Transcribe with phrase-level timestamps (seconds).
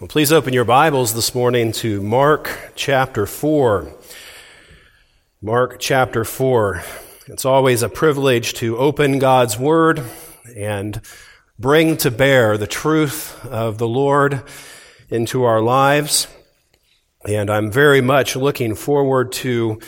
[0.00, 3.92] Well, please open your Bibles this morning to Mark chapter 4.
[5.42, 6.82] Mark chapter 4.
[7.26, 10.02] It's always a privilege to open God's Word
[10.56, 11.02] and
[11.58, 14.42] bring to bear the truth of the Lord
[15.10, 16.28] into our lives.
[17.28, 19.80] And I'm very much looking forward to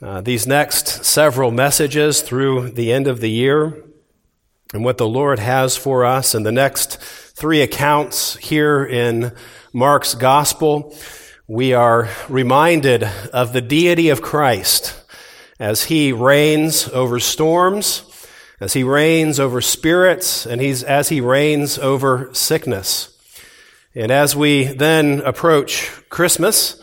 [0.00, 3.82] uh, these next several messages through the end of the year
[4.72, 7.02] and what the Lord has for us in the next
[7.38, 9.30] three accounts here in
[9.72, 10.92] Mark's gospel,
[11.46, 15.00] we are reminded of the deity of Christ
[15.60, 18.02] as he reigns over storms,
[18.58, 23.16] as he reigns over spirits, and he's, as he reigns over sickness.
[23.94, 26.82] And as we then approach Christmas,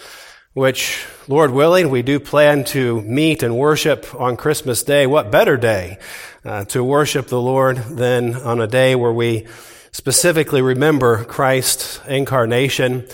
[0.54, 5.58] which, Lord willing, we do plan to meet and worship on Christmas Day, what better
[5.58, 5.98] day
[6.46, 9.48] uh, to worship the Lord than on a day where we
[9.96, 13.08] specifically remember Christ's incarnation.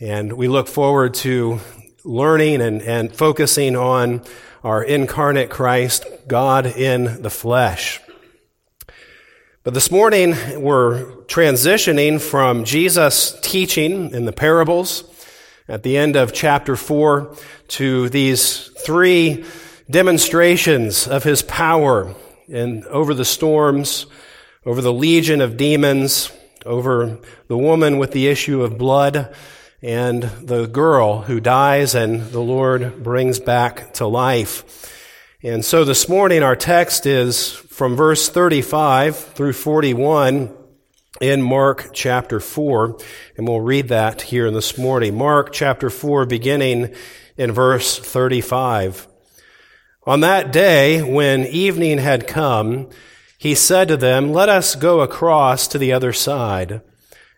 [0.00, 1.60] And we look forward to
[2.02, 4.22] learning and, and focusing on
[4.62, 8.00] our incarnate Christ, God in the flesh.
[9.64, 15.04] But this morning, we're transitioning from Jesus' teaching in the parables
[15.68, 17.36] at the end of chapter 4
[17.68, 19.44] to these three
[19.90, 22.14] demonstrations of his power
[22.50, 24.06] and over the storms
[24.66, 26.32] over the legion of demons,
[26.64, 29.34] over the woman with the issue of blood,
[29.82, 34.90] and the girl who dies and the Lord brings back to life.
[35.42, 40.56] And so this morning our text is from verse 35 through 41
[41.20, 42.98] in Mark chapter 4,
[43.36, 45.16] and we'll read that here in this morning.
[45.16, 46.94] Mark chapter 4 beginning
[47.36, 49.06] in verse 35.
[50.06, 52.88] On that day, when evening had come,
[53.44, 56.80] he said to them, Let us go across to the other side.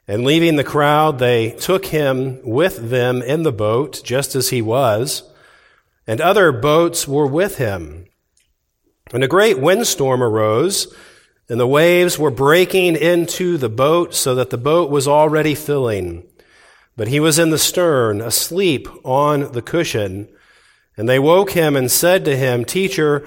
[0.07, 4.63] And leaving the crowd, they took him with them in the boat, just as he
[4.63, 5.25] was,
[6.07, 8.07] and other boats were with him.
[9.13, 10.95] And a great windstorm arose,
[11.49, 16.23] and the waves were breaking into the boat so that the boat was already filling.
[16.97, 20.29] But he was in the stern, asleep on the cushion.
[20.97, 23.27] And they woke him and said to him, Teacher,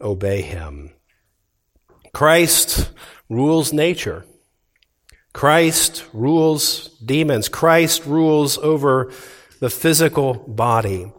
[0.00, 0.90] obey him.
[2.12, 2.90] Christ
[3.28, 4.24] rules nature.
[5.32, 7.48] Christ rules demons.
[7.48, 9.12] Christ rules over
[9.60, 11.12] the physical body.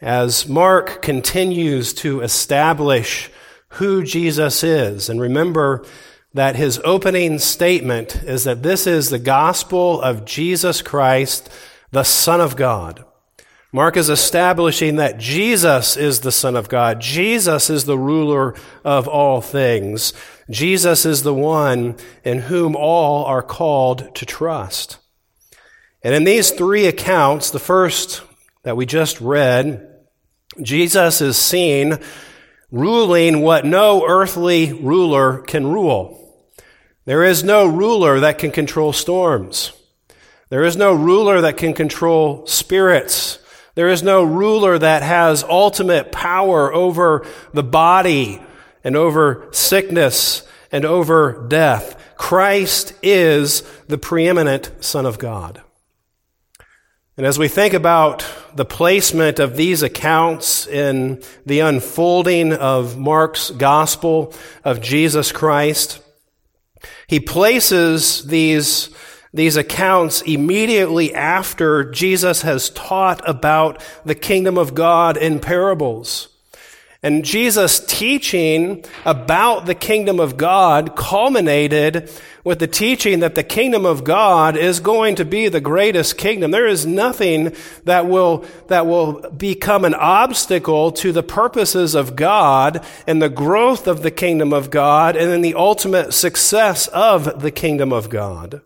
[0.00, 3.30] As Mark continues to establish
[3.70, 5.84] who Jesus is, and remember
[6.34, 11.50] that his opening statement is that this is the gospel of Jesus Christ,
[11.90, 13.04] the Son of God.
[13.70, 17.00] Mark is establishing that Jesus is the Son of God.
[17.00, 20.14] Jesus is the ruler of all things.
[20.48, 24.98] Jesus is the one in whom all are called to trust.
[26.02, 28.22] And in these three accounts, the first
[28.62, 29.86] that we just read,
[30.62, 31.98] Jesus is seen
[32.70, 36.14] ruling what no earthly ruler can rule.
[37.04, 39.72] There is no ruler that can control storms.
[40.48, 43.38] There is no ruler that can control spirits.
[43.78, 47.24] There is no ruler that has ultimate power over
[47.54, 48.42] the body
[48.82, 51.96] and over sickness and over death.
[52.16, 55.62] Christ is the preeminent Son of God.
[57.16, 63.52] And as we think about the placement of these accounts in the unfolding of Mark's
[63.52, 64.34] gospel
[64.64, 66.00] of Jesus Christ,
[67.06, 68.90] he places these
[69.32, 76.28] these accounts immediately after Jesus has taught about the kingdom of God in parables.
[77.00, 82.10] And Jesus' teaching about the kingdom of God culminated
[82.42, 86.50] with the teaching that the kingdom of God is going to be the greatest kingdom.
[86.50, 87.54] There is nothing
[87.84, 93.86] that will, that will become an obstacle to the purposes of God and the growth
[93.86, 98.62] of the kingdom of God and then the ultimate success of the kingdom of God.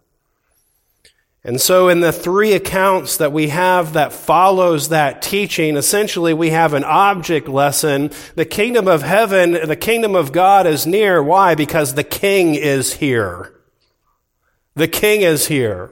[1.44, 6.50] And so in the three accounts that we have that follows that teaching, essentially we
[6.50, 8.12] have an object lesson.
[8.37, 11.21] The kingdom of heaven, the kingdom of God is near.
[11.21, 11.56] Why?
[11.56, 13.53] Because the king is here.
[14.77, 15.91] The king is here.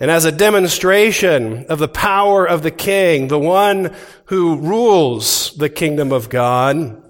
[0.00, 3.94] And as a demonstration of the power of the king, the one
[4.26, 7.02] who rules the kingdom of God,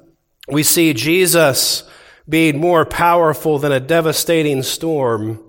[0.49, 1.83] we see Jesus
[2.29, 5.43] being more powerful than a devastating storm.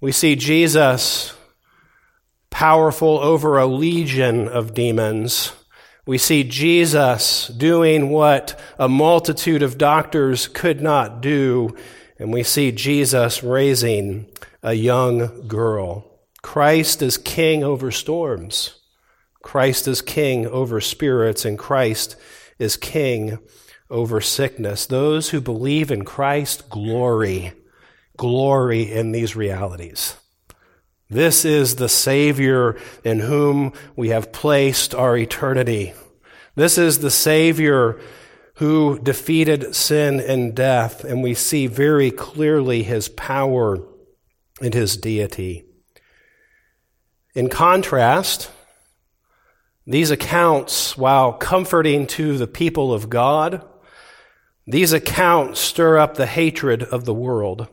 [0.00, 1.34] We see Jesus
[2.50, 5.52] powerful over a legion of demons.
[6.06, 11.76] We see Jesus doing what a multitude of doctors could not do.
[12.18, 14.26] And we see Jesus raising
[14.62, 16.20] a young girl.
[16.42, 18.80] Christ is king over storms.
[19.42, 22.16] Christ is king over spirits, and Christ
[22.58, 23.38] is king
[23.90, 24.86] over sickness.
[24.86, 27.52] Those who believe in Christ glory,
[28.18, 30.16] glory in these realities.
[31.08, 35.94] This is the Savior in whom we have placed our eternity.
[36.54, 37.98] This is the Savior
[38.56, 43.78] who defeated sin and death, and we see very clearly his power
[44.60, 45.64] and his deity.
[47.34, 48.50] In contrast,
[49.86, 53.64] these accounts, while comforting to the people of God,
[54.66, 57.68] these accounts stir up the hatred of the world.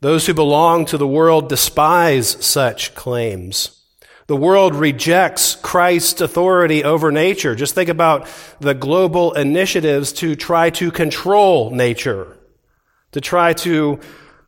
[0.00, 3.82] Those who belong to the world despise such claims.
[4.26, 7.54] The world rejects Christ's authority over nature.
[7.54, 8.28] Just think about
[8.60, 12.36] the global initiatives to try to control nature,
[13.12, 14.00] to try to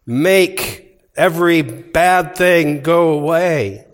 [0.05, 3.87] make every bad thing go away.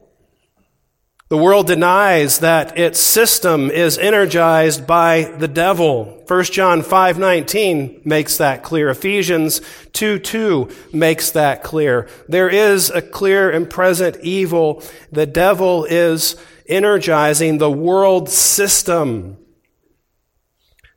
[1.31, 6.23] The world denies that its system is energized by the devil.
[6.27, 8.91] 1 John 5:19 makes that clear.
[8.91, 9.63] Ephesians
[9.93, 12.07] 2:2 makes that clear.
[12.29, 14.83] There is a clear and present evil.
[15.11, 16.37] The devil is
[16.69, 19.39] energizing the world system.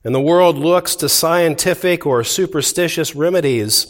[0.04, 3.88] And the world looks to scientific or superstitious remedies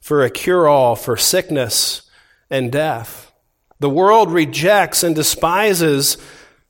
[0.00, 2.02] for a cure-all for sickness
[2.50, 3.27] and death.
[3.80, 6.16] The world rejects and despises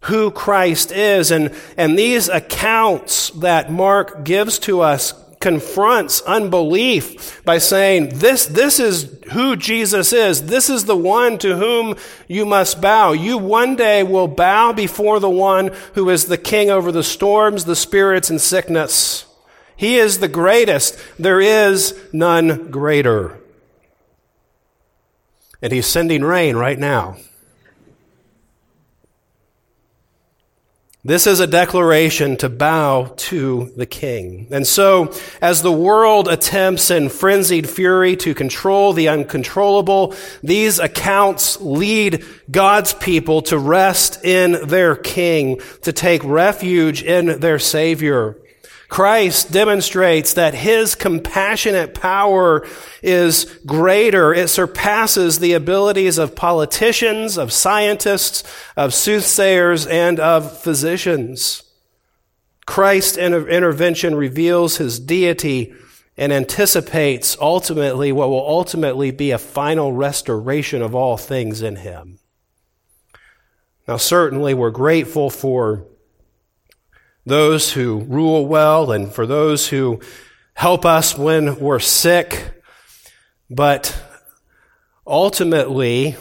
[0.02, 1.31] who Christ is.
[1.31, 8.81] And, and these accounts that Mark gives to us confronts unbelief by saying, this, this
[8.81, 10.46] is who Jesus is.
[10.46, 11.96] This is the one to whom
[12.26, 13.12] you must bow.
[13.12, 17.64] You one day will bow before the one who is the king over the storms,
[17.64, 19.26] the spirits, and sickness.
[19.76, 20.99] He is the greatest.
[21.19, 23.38] There is none greater.
[25.60, 27.16] And he's sending rain right now.
[31.05, 34.49] This is a declaration to bow to the king.
[34.50, 41.61] And so, as the world attempts in frenzied fury to control the uncontrollable, these accounts
[41.61, 48.37] lead God's people to rest in their king, to take refuge in their savior.
[48.88, 52.67] Christ demonstrates that his compassionate power
[53.02, 54.32] is greater.
[54.32, 58.43] It surpasses the abilities of politicians, of scientists,
[58.76, 61.64] of soothsayers, and of physicians.
[62.67, 65.75] Christ's intervention reveals his deity
[66.17, 72.19] and anticipates ultimately what will ultimately be a final restoration of all things in him.
[73.87, 75.87] Now, certainly, we're grateful for
[77.26, 80.00] those who rule well and for those who
[80.54, 82.62] help us when we're sick.
[83.50, 84.00] But
[85.06, 86.16] ultimately,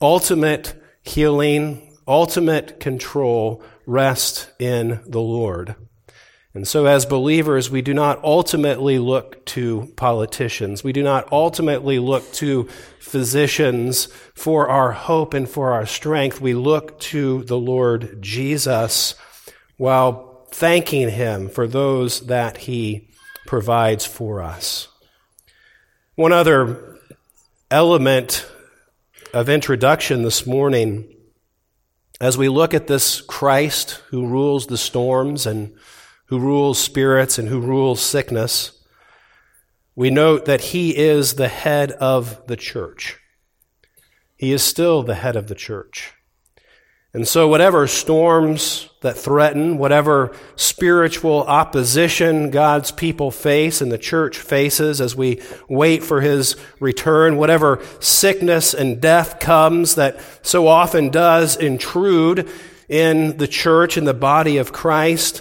[0.00, 5.76] ultimate healing, ultimate control rest in the Lord.
[6.56, 10.82] And so, as believers, we do not ultimately look to politicians.
[10.82, 12.64] We do not ultimately look to
[12.98, 16.40] physicians for our hope and for our strength.
[16.40, 19.14] We look to the Lord Jesus
[19.76, 20.25] while
[20.56, 23.10] thanking Him for those that He
[23.46, 24.88] provides for us.
[26.14, 26.98] One other
[27.70, 28.46] element
[29.34, 31.14] of introduction this morning,
[32.22, 35.76] as we look at this Christ who rules the storms and
[36.28, 38.82] who rules spirits and who rules sickness,
[39.94, 43.18] we note that He is the head of the church.
[44.36, 46.14] He is still the head of the church.
[47.16, 54.36] And so, whatever storms that threaten, whatever spiritual opposition God's people face and the church
[54.36, 61.08] faces as we wait for his return, whatever sickness and death comes that so often
[61.08, 62.50] does intrude
[62.86, 65.40] in the church and the body of Christ,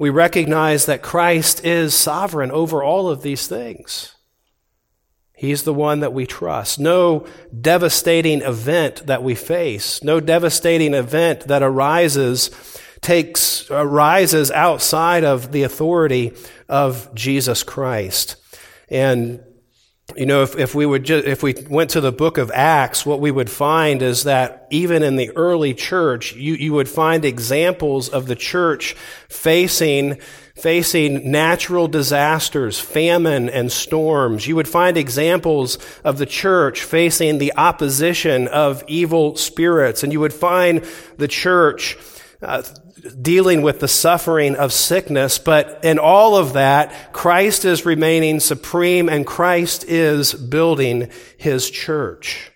[0.00, 4.16] we recognize that Christ is sovereign over all of these things.
[5.42, 6.78] He's the one that we trust.
[6.78, 7.26] No
[7.60, 12.50] devastating event that we face, no devastating event that arises
[13.00, 16.32] takes arises outside of the authority
[16.68, 18.36] of Jesus Christ.
[18.88, 19.42] And
[20.14, 23.04] you know, if, if we would ju- if we went to the book of Acts,
[23.04, 27.24] what we would find is that even in the early church, you, you would find
[27.24, 28.94] examples of the church
[29.28, 30.20] facing
[30.62, 34.46] facing natural disasters, famine and storms.
[34.46, 40.20] You would find examples of the church facing the opposition of evil spirits, and you
[40.20, 41.98] would find the church
[42.40, 42.62] uh,
[43.20, 49.08] dealing with the suffering of sickness, but in all of that, Christ is remaining supreme
[49.08, 52.52] and Christ is building his church.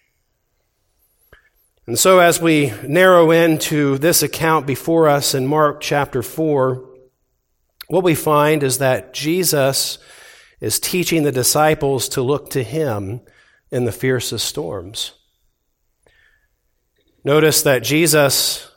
[1.89, 6.96] And so as we narrow into this account before us in Mark chapter 4,
[7.89, 9.99] what we find is that Jesus
[10.61, 13.21] is teaching the disciples to look to him
[13.71, 15.13] in the fiercest storms.
[17.25, 18.71] Notice that Jesus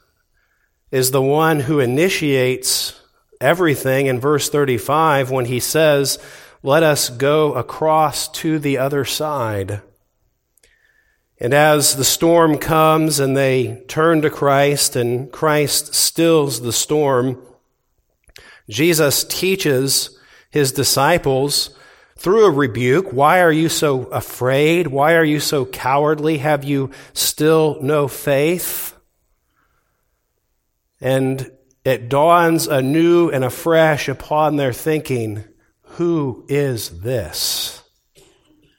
[0.91, 2.99] is the one who initiates
[3.39, 6.19] everything in verse 35 when he says,
[6.63, 9.81] Let us go across to the other side.
[11.39, 17.41] And as the storm comes and they turn to Christ and Christ stills the storm,
[18.69, 20.17] Jesus teaches
[20.51, 21.75] his disciples
[22.17, 24.87] through a rebuke, why are you so afraid?
[24.87, 26.37] Why are you so cowardly?
[26.37, 28.95] Have you still no faith?
[31.01, 31.51] And
[31.85, 35.45] it dawns anew and afresh upon their thinking
[35.93, 37.83] who is this?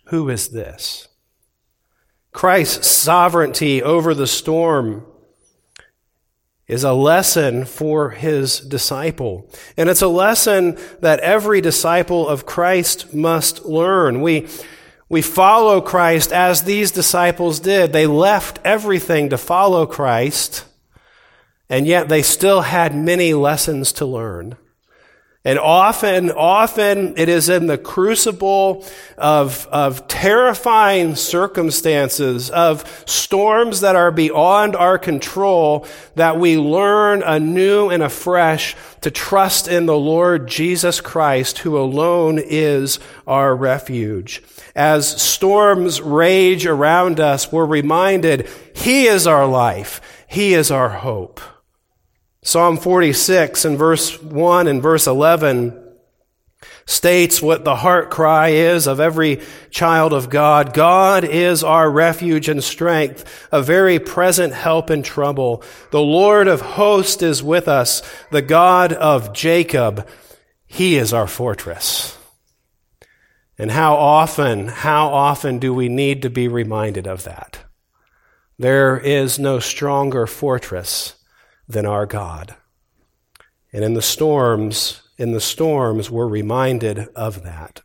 [0.07, 1.09] Who is this?
[2.33, 5.05] Christ's sovereignty over the storm
[6.71, 9.51] is a lesson for his disciple.
[9.77, 14.23] And it's a lesson that every disciple of Christ must learn.
[14.23, 14.49] We,
[15.09, 17.93] we follow Christ as these disciples did.
[17.93, 20.65] They left everything to follow Christ
[21.71, 24.57] and yet they still had many lessons to learn.
[25.43, 28.85] And often, often it is in the crucible
[29.17, 37.89] of, of terrifying circumstances, of storms that are beyond our control, that we learn anew
[37.89, 44.43] and afresh to trust in the Lord Jesus Christ, who alone is our refuge.
[44.77, 50.03] As storms rage around us, we're reminded He is our life.
[50.29, 51.41] He is our hope.
[52.43, 55.77] Psalm 46 and verse 1 and verse 11
[56.87, 60.73] states what the heart cry is of every child of God.
[60.73, 65.63] God is our refuge and strength, a very present help in trouble.
[65.91, 70.09] The Lord of hosts is with us, the God of Jacob.
[70.67, 72.17] He is our fortress.
[73.59, 77.59] And how often, how often do we need to be reminded of that?
[78.59, 81.20] There is no stronger fortress
[81.71, 82.55] than our God.
[83.73, 87.83] And in the storms, in the storms, we're reminded of that.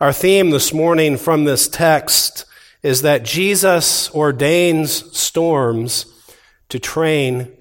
[0.00, 2.44] Our theme this morning from this text
[2.82, 6.06] is that Jesus ordains storms
[6.68, 7.52] to train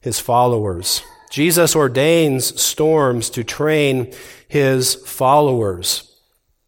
[0.00, 1.02] his followers.
[1.30, 4.12] Jesus ordains storms to train
[4.48, 6.04] his followers.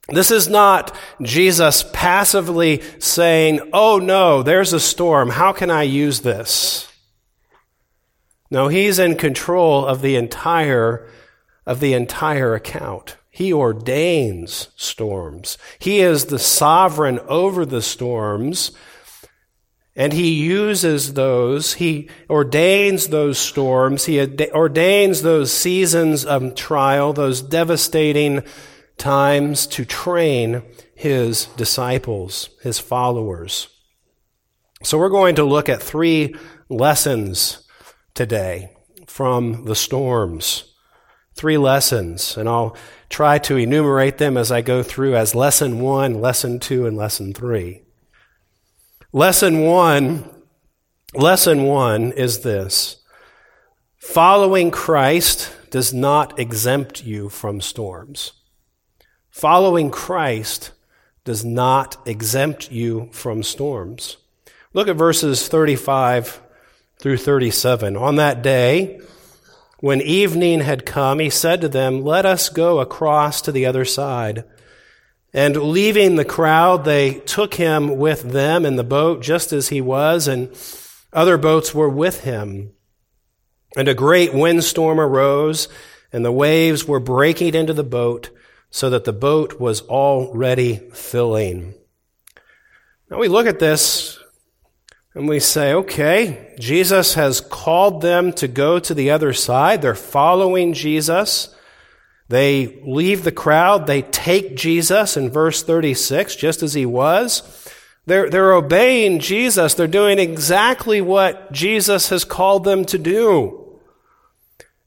[0.08, 5.30] This is not Jesus passively saying, Oh no, there's a storm.
[5.30, 6.89] How can I use this?
[8.50, 11.08] No, he's in control of the entire
[11.66, 13.16] of the entire account.
[13.30, 15.56] He ordains storms.
[15.78, 18.72] He is the sovereign over the storms.
[19.94, 24.20] And he uses those, he ordains those storms, he
[24.52, 28.42] ordains those seasons of trial, those devastating
[28.96, 30.62] times to train
[30.94, 33.68] his disciples, his followers.
[34.82, 36.34] So we're going to look at three
[36.68, 37.66] lessons
[38.20, 38.68] today
[39.06, 40.74] from the storms.
[41.32, 42.76] Three lessons, and I'll
[43.08, 47.32] try to enumerate them as I go through as lesson one, lesson two, and lesson
[47.32, 47.80] three.
[49.10, 50.28] Lesson one,
[51.14, 53.02] lesson one is this.
[53.96, 58.32] Following Christ does not exempt you from storms.
[59.30, 60.72] Following Christ
[61.24, 64.18] does not exempt you from storms.
[64.74, 66.42] Look at verses 35
[67.00, 67.96] through 37.
[67.96, 69.00] On that day,
[69.78, 73.84] when evening had come, he said to them, Let us go across to the other
[73.84, 74.44] side.
[75.32, 79.80] And leaving the crowd, they took him with them in the boat just as he
[79.80, 80.54] was, and
[81.12, 82.72] other boats were with him.
[83.76, 85.68] And a great windstorm arose,
[86.12, 88.30] and the waves were breaking into the boat,
[88.70, 91.74] so that the boat was already filling.
[93.08, 94.19] Now we look at this
[95.14, 99.82] and we say, okay, Jesus has called them to go to the other side.
[99.82, 101.54] They're following Jesus.
[102.28, 103.88] They leave the crowd.
[103.88, 107.42] They take Jesus in verse 36, just as he was.
[108.06, 109.74] They're, they're obeying Jesus.
[109.74, 113.78] They're doing exactly what Jesus has called them to do.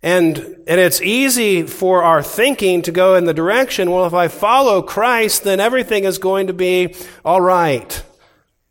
[0.02, 0.38] And,
[0.68, 4.82] and it's easy for our thinking to go in the direction, well, if I follow
[4.82, 8.04] Christ, then everything is going to be all right.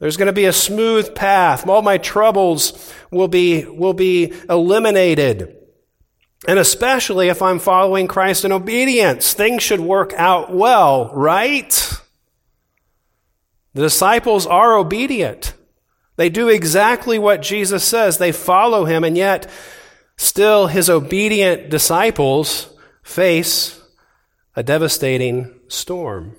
[0.03, 1.69] There's going to be a smooth path.
[1.69, 5.57] All my troubles will be, will be eliminated.
[6.49, 11.71] And especially if I'm following Christ in obedience, things should work out well, right?
[13.75, 15.55] The disciples are obedient.
[16.17, 18.19] They do exactly what Jesus says.
[18.19, 19.49] They follow him, and yet
[20.17, 23.81] still his obedient disciples face
[24.57, 26.35] a devastating storm.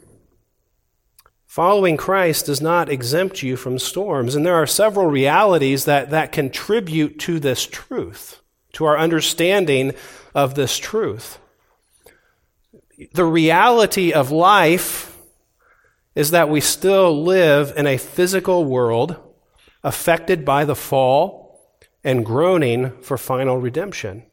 [1.53, 6.31] Following Christ does not exempt you from storms, and there are several realities that, that
[6.31, 8.41] contribute to this truth
[8.72, 9.93] to our understanding
[10.33, 11.38] of this truth.
[13.13, 15.15] The reality of life
[16.15, 19.15] is that we still live in a physical world
[19.83, 21.62] affected by the fall
[22.03, 24.25] and groaning for final redemption.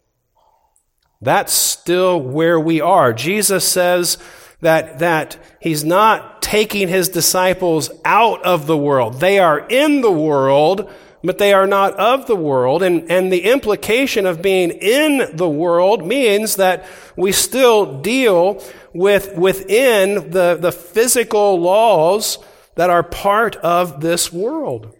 [1.20, 3.12] That's still where we are.
[3.12, 4.16] Jesus says
[4.60, 9.20] that, that he's not taking his disciples out of the world.
[9.20, 10.90] They are in the world,
[11.22, 12.82] but they are not of the world.
[12.82, 16.86] And, and the implication of being in the world means that
[17.16, 18.62] we still deal
[18.92, 22.38] with within the, the physical laws
[22.76, 24.94] that are part of this world.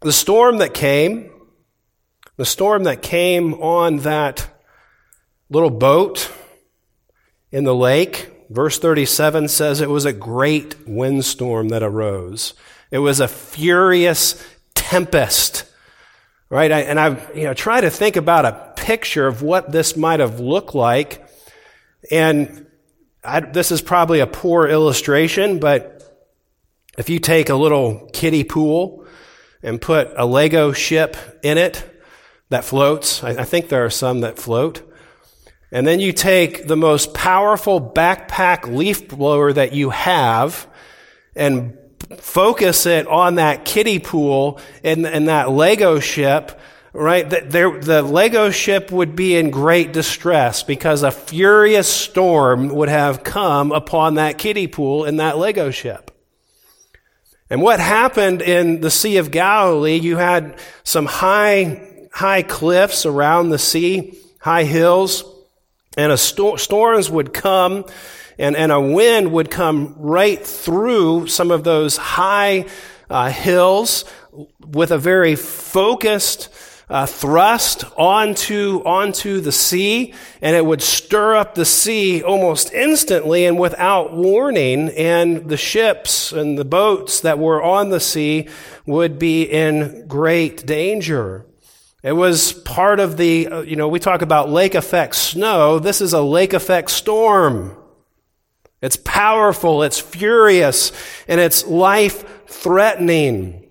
[0.00, 1.30] The storm that came,
[2.36, 4.48] the storm that came on that
[5.48, 6.30] little boat
[7.52, 12.54] in the lake, verse 37 says it was a great windstorm that arose.
[12.90, 14.42] It was a furious
[14.74, 15.64] tempest.
[16.50, 16.70] Right?
[16.70, 20.20] I, and I've, you know, tried to think about a picture of what this might
[20.20, 21.26] have looked like.
[22.10, 22.66] And
[23.24, 26.02] I, this is probably a poor illustration, but
[26.98, 29.06] if you take a little kiddie pool
[29.62, 31.88] and put a Lego ship in it
[32.50, 34.82] that floats, I, I think there are some that float,
[35.72, 40.68] and then you take the most powerful backpack leaf blower that you have
[41.34, 41.78] and
[42.18, 46.60] focus it on that kiddie pool and, and that Lego ship,
[46.92, 47.28] right?
[47.28, 53.24] The, the Lego ship would be in great distress because a furious storm would have
[53.24, 56.10] come upon that kiddie pool and that Lego ship.
[57.48, 63.48] And what happened in the Sea of Galilee, you had some high, high cliffs around
[63.48, 65.24] the sea, high hills,
[65.96, 67.84] and a sto- storms would come
[68.38, 72.66] and, and a wind would come right through some of those high
[73.10, 74.04] uh, hills
[74.60, 76.48] with a very focused
[76.88, 83.46] uh, thrust onto, onto the sea, and it would stir up the sea almost instantly
[83.46, 88.48] and without warning, and the ships and the boats that were on the sea
[88.84, 91.46] would be in great danger.
[92.02, 95.78] It was part of the, uh, you know, we talk about lake effect snow.
[95.78, 97.76] This is a lake effect storm.
[98.80, 100.90] It's powerful, it's furious,
[101.28, 103.68] and it's life threatening.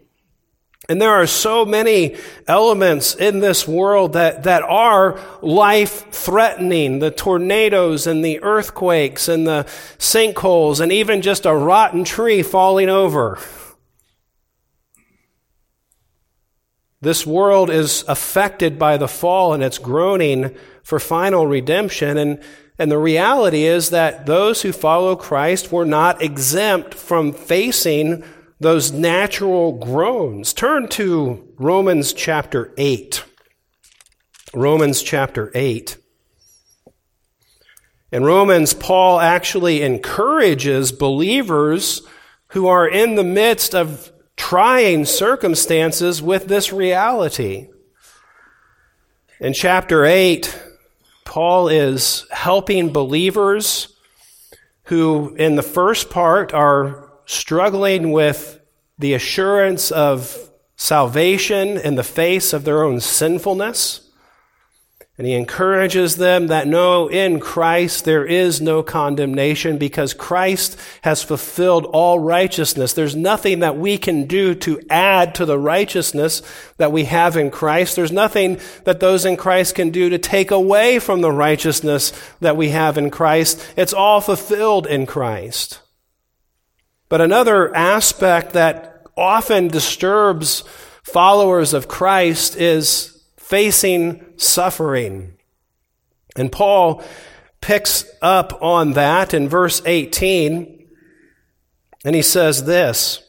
[0.87, 2.17] And there are so many
[2.47, 6.99] elements in this world that, that are life threatening.
[6.99, 9.65] The tornadoes and the earthquakes and the
[9.97, 13.37] sinkholes and even just a rotten tree falling over.
[17.01, 22.17] This world is affected by the fall and it's groaning for final redemption.
[22.17, 22.41] And
[22.81, 28.23] and the reality is that those who follow Christ were not exempt from facing
[28.59, 30.51] those natural groans.
[30.51, 33.23] Turn to Romans chapter 8.
[34.55, 35.97] Romans chapter 8.
[38.11, 42.01] In Romans, Paul actually encourages believers
[42.47, 44.11] who are in the midst of
[44.41, 47.69] trying circumstances with this reality.
[49.39, 50.59] In chapter 8,
[51.25, 53.95] Paul is helping believers
[54.85, 58.59] who, in the first part, are struggling with
[58.97, 64.10] the assurance of salvation in the face of their own sinfulness.
[65.21, 71.21] And he encourages them that no, in Christ there is no condemnation because Christ has
[71.21, 72.93] fulfilled all righteousness.
[72.93, 76.41] There's nothing that we can do to add to the righteousness
[76.77, 77.95] that we have in Christ.
[77.95, 82.57] There's nothing that those in Christ can do to take away from the righteousness that
[82.57, 83.63] we have in Christ.
[83.77, 85.81] It's all fulfilled in Christ.
[87.09, 90.61] But another aspect that often disturbs
[91.03, 95.33] followers of Christ is facing suffering.
[96.35, 97.03] And Paul
[97.61, 100.87] picks up on that in verse 18,
[102.03, 103.23] and he says this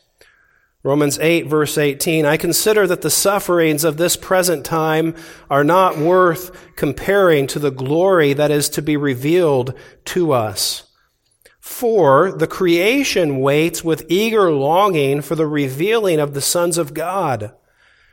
[0.84, 5.14] Romans 8, verse 18 I consider that the sufferings of this present time
[5.48, 9.74] are not worth comparing to the glory that is to be revealed
[10.06, 10.88] to us.
[11.60, 17.52] For the creation waits with eager longing for the revealing of the sons of God.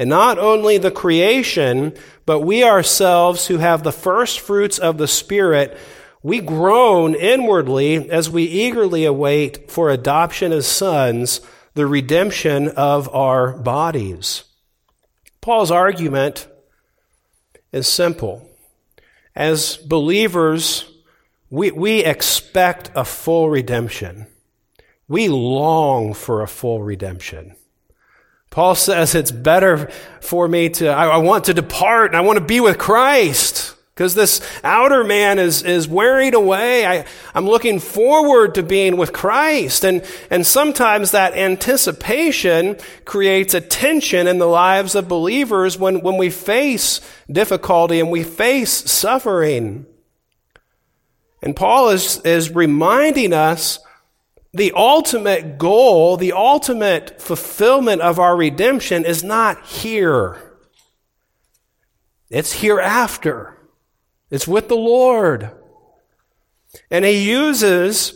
[0.00, 1.92] And not only the creation,
[2.24, 5.76] but we ourselves who have the first fruits of the Spirit,
[6.22, 11.42] we groan inwardly as we eagerly await for adoption as sons,
[11.74, 14.44] the redemption of our bodies.
[15.42, 16.48] Paul's argument
[17.70, 18.48] is simple.
[19.36, 20.90] As believers,
[21.50, 24.28] we, we expect a full redemption.
[25.08, 27.54] We long for a full redemption.
[28.50, 32.38] Paul says it's better for me to, I, I want to depart and I want
[32.38, 36.84] to be with Christ because this outer man is, is wearing away.
[36.86, 39.84] I, I'm looking forward to being with Christ.
[39.84, 46.16] And, and sometimes that anticipation creates a tension in the lives of believers when, when
[46.16, 49.86] we face difficulty and we face suffering.
[51.42, 53.78] And Paul is, is reminding us
[54.52, 60.56] the ultimate goal, the ultimate fulfillment of our redemption is not here.
[62.30, 63.56] It's hereafter.
[64.30, 65.50] It's with the Lord.
[66.90, 68.14] And he uses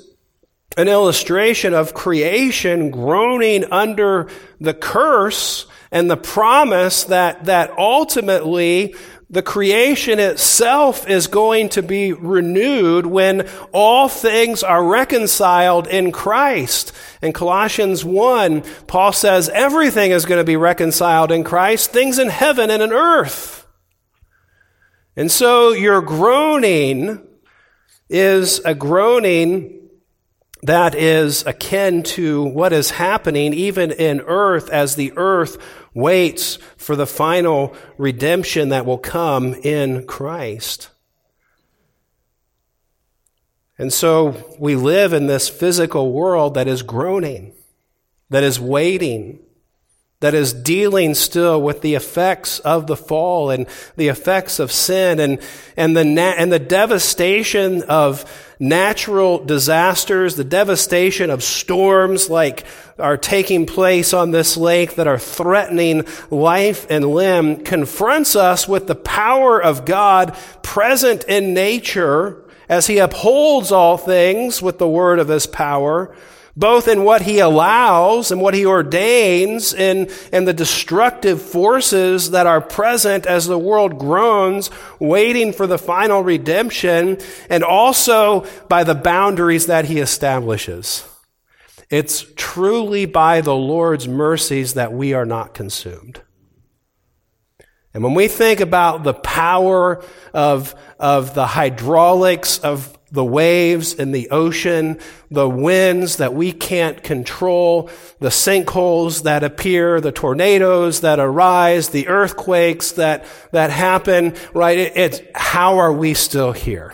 [0.77, 4.29] an illustration of creation groaning under
[4.61, 8.95] the curse and the promise that, that ultimately
[9.35, 16.93] the creation itself is going to be renewed when all things are reconciled in Christ.
[17.21, 22.29] In Colossians 1, Paul says everything is going to be reconciled in Christ, things in
[22.29, 23.67] heaven and in earth.
[25.17, 27.21] And so your groaning
[28.09, 29.81] is a groaning
[30.63, 35.59] that is akin to what is happening even in earth as the earth
[35.95, 40.91] waits for the final redemption that will come in Christ.
[43.79, 47.55] And so we live in this physical world that is groaning,
[48.31, 49.41] that is waiting,
[50.25, 55.21] that is dealing still with the effects of the fall and the effects of sin
[55.21, 55.39] and,
[55.77, 58.25] and, the, na- and the devastation of
[58.59, 62.65] natural disasters, the devastation of storms like
[62.99, 68.87] are taking place on this lake that are threatening life and limb confronts us with
[68.87, 75.19] the power of God present in nature as he upholds all things with the word
[75.19, 76.15] of his power
[76.57, 82.47] both in what he allows and what he ordains in, in the destructive forces that
[82.47, 87.19] are present as the world groans, waiting for the final redemption,
[87.51, 91.09] and also by the boundaries that he establishes.
[91.91, 96.23] It's truly by the Lord's mercies that we are not consumed.
[97.93, 104.11] And when we think about the power of, of the hydraulics of the waves in
[104.11, 104.99] the ocean,
[105.31, 112.09] the winds that we can't control, the sinkholes that appear, the tornadoes that arise, the
[112.09, 114.79] earthquakes that, that happen, right?
[114.79, 116.93] It, it's how are we still here?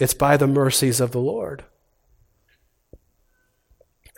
[0.00, 1.64] It's by the mercies of the Lord.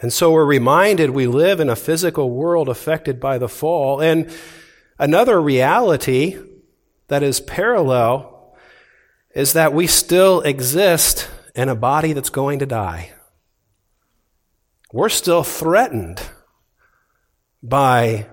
[0.00, 4.00] And so we're reminded we live in a physical world affected by the fall.
[4.00, 4.34] And
[4.98, 6.38] another reality
[7.08, 8.35] that is parallel
[9.36, 13.12] is that we still exist in a body that's going to die.
[14.94, 16.22] We're still threatened
[17.62, 18.28] by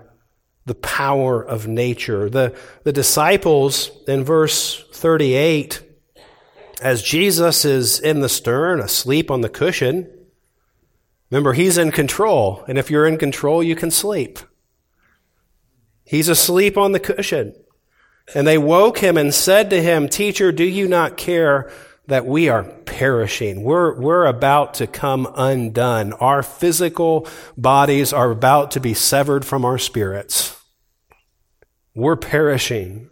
[0.64, 2.30] the power of nature.
[2.30, 5.82] The, the disciples in verse 38,
[6.80, 10.10] as Jesus is in the stern, asleep on the cushion,
[11.30, 12.64] remember, he's in control.
[12.66, 14.38] And if you're in control, you can sleep.
[16.02, 17.54] He's asleep on the cushion.
[18.32, 21.70] And they woke him and said to him, Teacher, do you not care
[22.06, 23.64] that we are perishing?
[23.64, 26.12] We're, we're about to come undone.
[26.14, 30.56] Our physical bodies are about to be severed from our spirits.
[31.94, 33.10] We're perishing.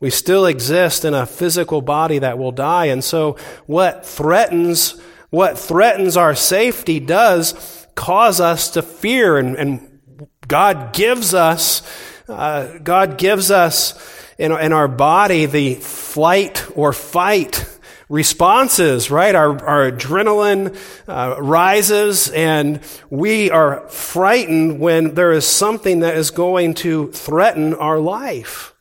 [0.00, 2.86] We still exist in a physical body that will die.
[2.86, 7.54] And so what threatens What threatens our safety does
[7.94, 10.00] cause us to fear, and, and
[10.48, 11.82] God gives us,
[12.30, 13.94] uh, God gives us
[14.38, 17.66] in, in our body the flight or fight
[18.08, 19.34] responses, right?
[19.34, 26.30] Our, our adrenaline uh, rises and we are frightened when there is something that is
[26.30, 28.74] going to threaten our life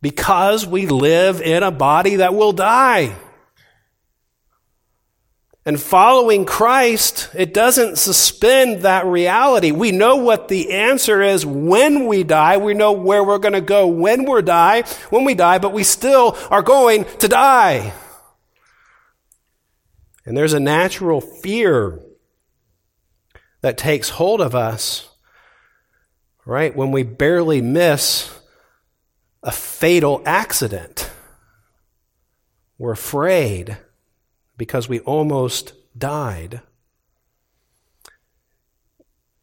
[0.00, 3.14] because we live in a body that will die.
[5.68, 9.70] And following Christ, it doesn't suspend that reality.
[9.70, 12.56] We know what the answer is when we die.
[12.56, 15.84] We know where we're going to go when we die, when we die, but we
[15.84, 17.92] still are going to die.
[20.24, 22.00] And there's a natural fear
[23.60, 25.10] that takes hold of us,
[26.46, 26.74] right?
[26.74, 28.30] When we barely miss
[29.42, 31.10] a fatal accident.
[32.78, 33.76] We're afraid
[34.58, 36.60] because we almost died.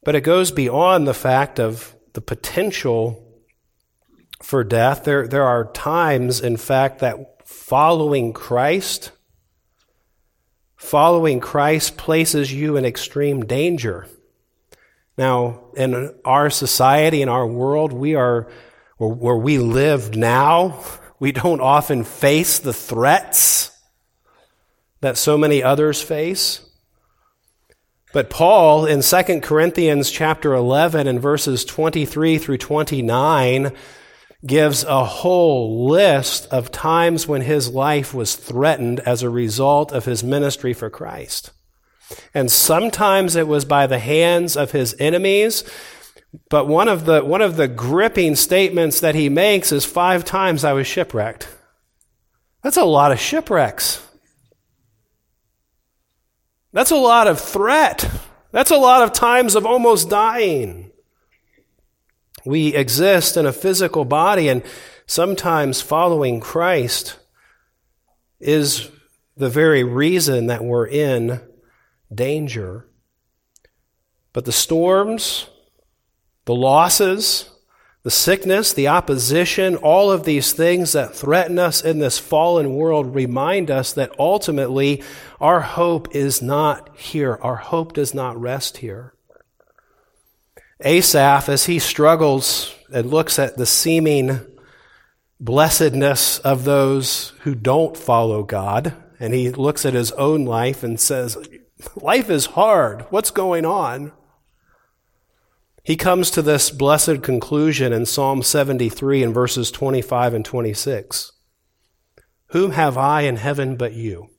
[0.03, 3.23] But it goes beyond the fact of the potential
[4.43, 5.05] for death.
[5.05, 9.11] There, there are times, in fact, that following Christ,
[10.75, 14.07] following Christ places you in extreme danger.
[15.17, 18.51] Now, in our society, in our world, we are,
[18.97, 20.83] where we live now,
[21.19, 23.74] we don't often face the threats
[25.05, 26.61] that so many others face.
[28.11, 33.71] But Paul in 2 Corinthians chapter 11 and verses 23 through 29
[34.43, 40.05] gives a whole list of times when his life was threatened as a result of
[40.05, 41.51] his ministry for Christ.
[42.33, 45.63] And sometimes it was by the hands of his enemies,
[46.49, 50.63] but one of the, one of the gripping statements that he makes is five times
[50.63, 51.47] I was shipwrecked.
[52.63, 54.01] That's a lot of shipwrecks.
[56.75, 58.11] That's a lot of threat.
[58.51, 60.91] That's a lot of times of almost dying.
[62.43, 64.61] We exist in a physical body, and
[65.05, 67.17] sometimes following Christ
[68.41, 68.89] is
[69.37, 71.39] the very reason that we're in
[72.13, 72.85] danger.
[74.33, 75.47] But the storms,
[76.43, 77.49] the losses,
[78.05, 83.15] the sickness, the opposition, all of these things that threaten us in this fallen world
[83.15, 85.01] remind us that ultimately
[85.41, 87.39] our hope is not here.
[87.41, 89.15] Our hope does not rest here.
[90.81, 94.39] Asaph, as he struggles and looks at the seeming
[95.39, 100.99] blessedness of those who don't follow God, and he looks at his own life and
[100.99, 101.37] says,
[101.95, 103.07] Life is hard.
[103.09, 104.11] What's going on?
[105.85, 111.31] He comes to this blessed conclusion in Psalm 73 in verses 25 and 26.
[112.47, 114.31] Whom have I in heaven but you?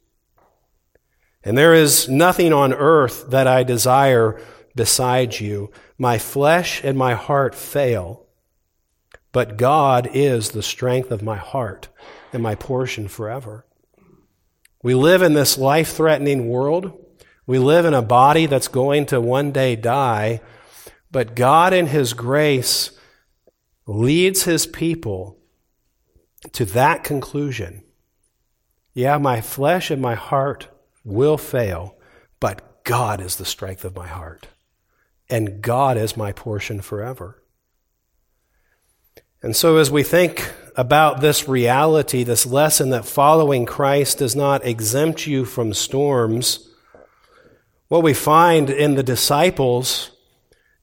[1.45, 4.43] And there is nothing on earth that I desire
[4.75, 5.71] besides you.
[5.97, 8.27] My flesh and my heart fail,
[9.31, 11.87] but God is the strength of my heart
[12.33, 13.65] and my portion forever.
[14.83, 16.93] We live in this life threatening world.
[17.47, 20.41] We live in a body that's going to one day die
[21.11, 22.91] but God, in His grace,
[23.87, 25.39] leads His people
[26.53, 27.83] to that conclusion.
[28.93, 30.69] Yeah, my flesh and my heart
[31.05, 31.97] will fail,
[32.41, 34.49] but God is the strength of my heart,
[35.29, 37.43] and God is my portion forever.
[39.43, 44.65] And so, as we think about this reality, this lesson that following Christ does not
[44.65, 46.69] exempt you from storms,
[47.89, 50.11] what we find in the disciples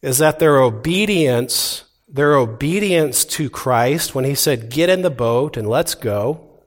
[0.03, 5.55] is that their obedience, their obedience to Christ, when he said, get in the boat
[5.55, 6.61] and let's go,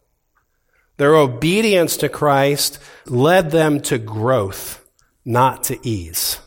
[0.97, 4.83] their obedience to Christ led them to growth,
[5.23, 6.39] not to ease.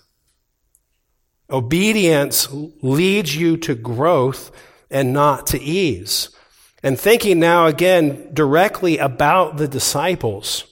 [1.51, 2.47] Obedience
[2.81, 4.51] leads you to growth
[4.89, 6.29] and not to ease.
[6.81, 10.63] And thinking now again directly about the disciples,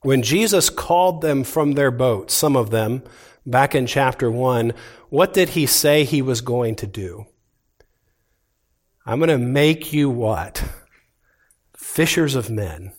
[0.00, 3.02] when Jesus called them from their boat, some of them,
[3.46, 4.72] back in chapter 1,
[5.08, 7.26] what did he say he was going to do?
[9.06, 10.64] I'm going to make you what?
[11.76, 12.92] Fishers of men.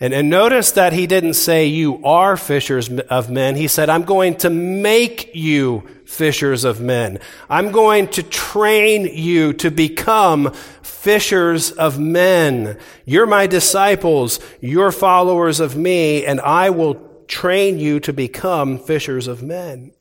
[0.00, 3.56] And, and notice that he didn't say you are fishers of men.
[3.56, 7.20] He said, I'm going to make you fishers of men.
[7.48, 12.76] I'm going to train you to become fishers of men.
[13.04, 14.40] You're my disciples.
[14.60, 16.94] You're followers of me, and I will
[17.28, 19.92] train you to become fishers of men.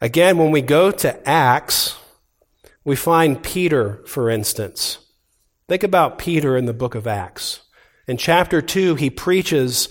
[0.00, 1.96] Again, when we go to Acts,
[2.84, 4.98] we find Peter, for instance.
[5.68, 7.60] Think about Peter in the book of Acts.
[8.08, 9.88] In chapter 2, he preaches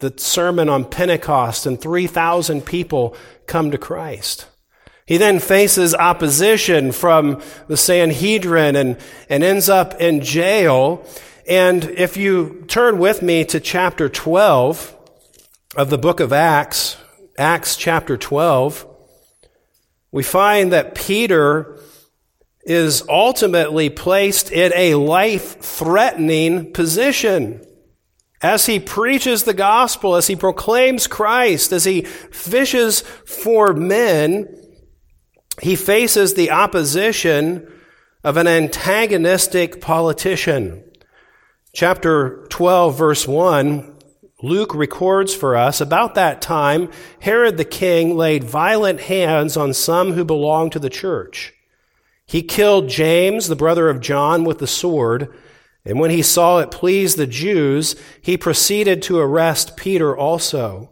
[0.00, 4.46] the sermon on Pentecost, and 3,000 people come to Christ.
[5.06, 11.06] He then faces opposition from the Sanhedrin and, and ends up in jail.
[11.48, 14.96] And if you turn with me to chapter 12
[15.76, 16.96] of the book of Acts,
[17.38, 18.86] Acts chapter 12,
[20.10, 21.78] we find that Peter
[22.64, 27.64] is ultimately placed in a life threatening position.
[28.42, 34.48] As he preaches the gospel, as he proclaims Christ, as he fishes for men,
[35.62, 37.66] he faces the opposition
[38.22, 40.84] of an antagonistic politician.
[41.72, 43.91] Chapter 12, verse 1,
[44.42, 50.12] Luke records for us about that time, Herod the king laid violent hands on some
[50.12, 51.54] who belonged to the church.
[52.26, 55.32] He killed James, the brother of John, with the sword,
[55.84, 60.90] and when he saw it pleased the Jews, he proceeded to arrest Peter also.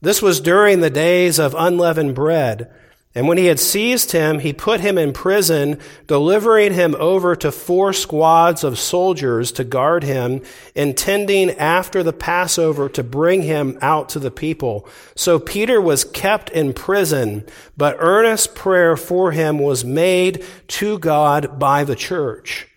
[0.00, 2.70] This was during the days of unleavened bread.
[3.14, 7.50] And when he had seized him, he put him in prison, delivering him over to
[7.50, 10.42] four squads of soldiers to guard him,
[10.74, 14.86] intending after the Passover to bring him out to the people.
[15.16, 17.44] So Peter was kept in prison,
[17.76, 22.68] but earnest prayer for him was made to God by the church.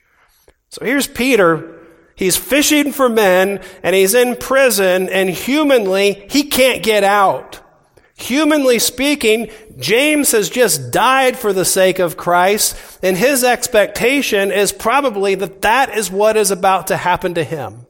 [0.70, 1.78] So here's Peter.
[2.16, 7.60] He's fishing for men and he's in prison and humanly he can't get out.
[8.22, 14.72] Humanly speaking, James has just died for the sake of Christ, and his expectation is
[14.72, 17.88] probably that that is what is about to happen to him.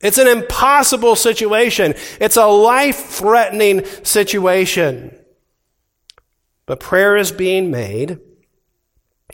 [0.00, 1.94] It's an impossible situation.
[2.20, 5.14] It's a life threatening situation.
[6.64, 8.18] But prayer is being made.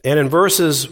[0.03, 0.88] And in verses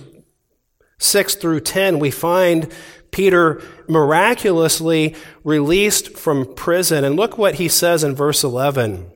[0.98, 2.72] 6 through 10, we find
[3.14, 7.04] Peter miraculously released from prison.
[7.04, 9.08] And look what he says in verse 11.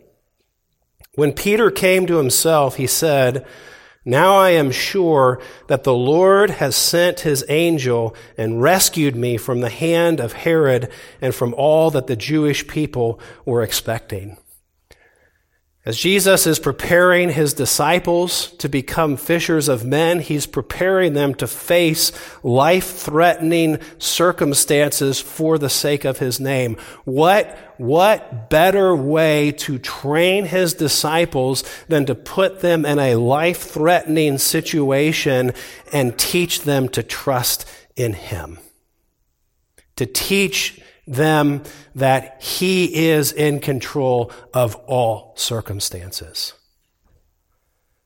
[1.17, 3.45] When Peter came to himself, he said,
[4.05, 9.63] Now I am sure that the Lord has sent his angel and rescued me from
[9.63, 14.37] the hand of Herod and from all that the Jewish people were expecting.
[15.89, 21.47] As Jesus is preparing his disciples to become fishers of men, he's preparing them to
[21.47, 26.77] face life threatening circumstances for the sake of his name.
[27.07, 33.63] What, what better way to train his disciples than to put them in a life
[33.63, 35.55] threatening situation
[35.91, 37.65] and teach them to trust
[37.97, 38.59] in him?
[39.97, 41.63] To teach them
[41.95, 46.55] that He is in control of all circumstances.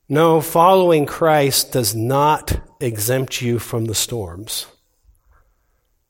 [0.08, 4.66] No, following Christ does not exempt you from the storms.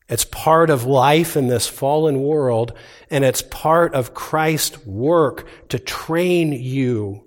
[0.09, 2.72] It's part of life in this fallen world,
[3.11, 7.24] and it's part of Christ's work to train you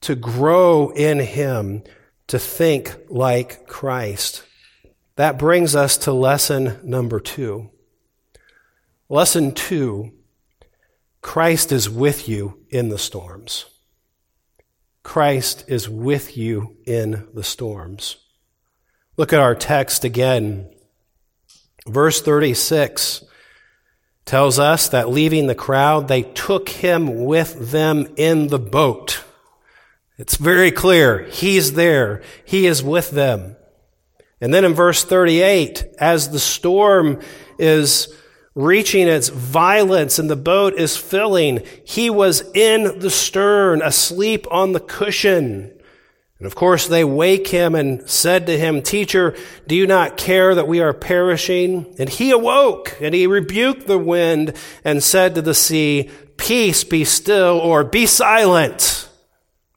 [0.00, 1.82] to grow in Him,
[2.28, 4.44] to think like Christ.
[5.16, 7.70] That brings us to lesson number two.
[9.12, 10.12] Lesson two
[11.20, 13.66] Christ is with you in the storms.
[15.02, 18.18] Christ is with you in the storms.
[19.16, 20.72] Look at our text again.
[21.88, 23.24] Verse 36
[24.26, 29.24] tells us that leaving the crowd, they took him with them in the boat.
[30.18, 31.24] It's very clear.
[31.24, 32.22] He's there.
[32.44, 33.56] He is with them.
[34.40, 37.20] And then in verse 38, as the storm
[37.58, 38.14] is
[38.54, 41.62] reaching its violence and the boat is filling.
[41.84, 45.72] He was in the stern, asleep on the cushion.
[46.38, 49.36] And of course, they wake him and said to him, Teacher,
[49.66, 51.94] do you not care that we are perishing?
[51.98, 57.04] And he awoke and he rebuked the wind and said to the sea, Peace, be
[57.04, 59.10] still, or be silent.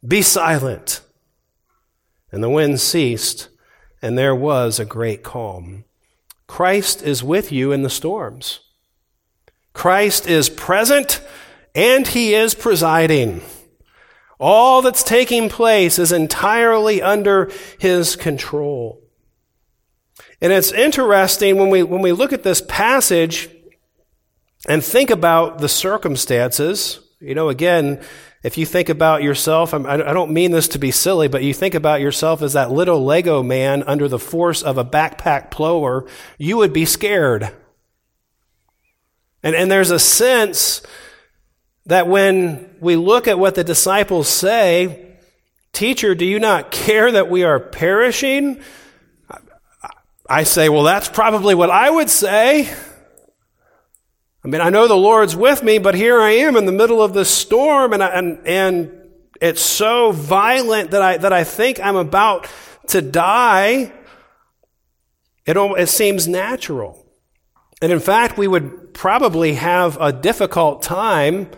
[0.08, 1.02] Be silent.
[2.32, 3.50] And the wind ceased,
[4.02, 5.84] and there was a great calm.
[6.48, 8.60] Christ is with you in the storms.
[9.74, 11.22] Christ is present
[11.74, 13.42] and he is presiding.
[14.40, 19.02] All that's taking place is entirely under his control.
[20.42, 23.50] And it's interesting when we, when we look at this passage
[24.68, 27.00] and think about the circumstances.
[27.24, 28.02] You know, again,
[28.44, 31.74] if you think about yourself, I don't mean this to be silly, but you think
[31.74, 36.06] about yourself as that little Lego man under the force of a backpack blower,
[36.38, 37.50] you would be scared.
[39.42, 40.82] And, and there's a sense
[41.86, 45.16] that when we look at what the disciples say,
[45.72, 48.60] Teacher, do you not care that we are perishing?
[50.30, 52.70] I say, Well, that's probably what I would say.
[54.44, 57.02] I mean, I know the Lord's with me, but here I am in the middle
[57.02, 58.92] of this storm and, I, and, and
[59.40, 62.48] it's so violent that I, that I think I'm about
[62.88, 63.94] to die.
[65.46, 67.06] It, it seems natural.
[67.82, 71.50] And in fact, we would probably have a difficult time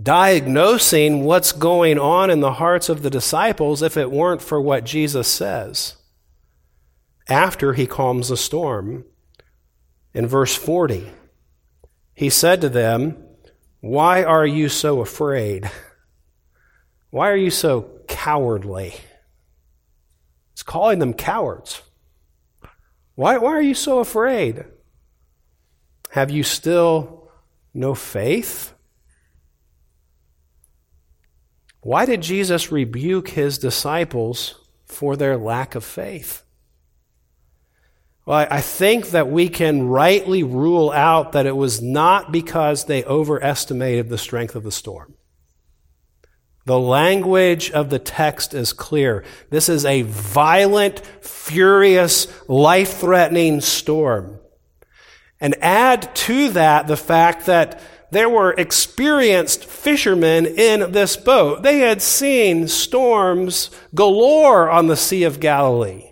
[0.00, 4.84] diagnosing what's going on in the hearts of the disciples if it weren't for what
[4.84, 5.96] Jesus says
[7.28, 9.04] after he calms the storm.
[10.12, 11.08] In verse 40,
[12.20, 13.16] he said to them,
[13.80, 15.70] Why are you so afraid?
[17.08, 18.92] Why are you so cowardly?
[20.52, 21.80] It's calling them cowards.
[23.14, 24.66] Why, why are you so afraid?
[26.10, 27.30] Have you still
[27.72, 28.74] no faith?
[31.80, 36.42] Why did Jesus rebuke his disciples for their lack of faith?
[38.30, 43.02] Well, I think that we can rightly rule out that it was not because they
[43.02, 45.16] overestimated the strength of the storm.
[46.64, 49.24] The language of the text is clear.
[49.50, 54.38] This is a violent, furious, life threatening storm.
[55.40, 61.64] And add to that the fact that there were experienced fishermen in this boat.
[61.64, 66.09] They had seen storms galore on the Sea of Galilee.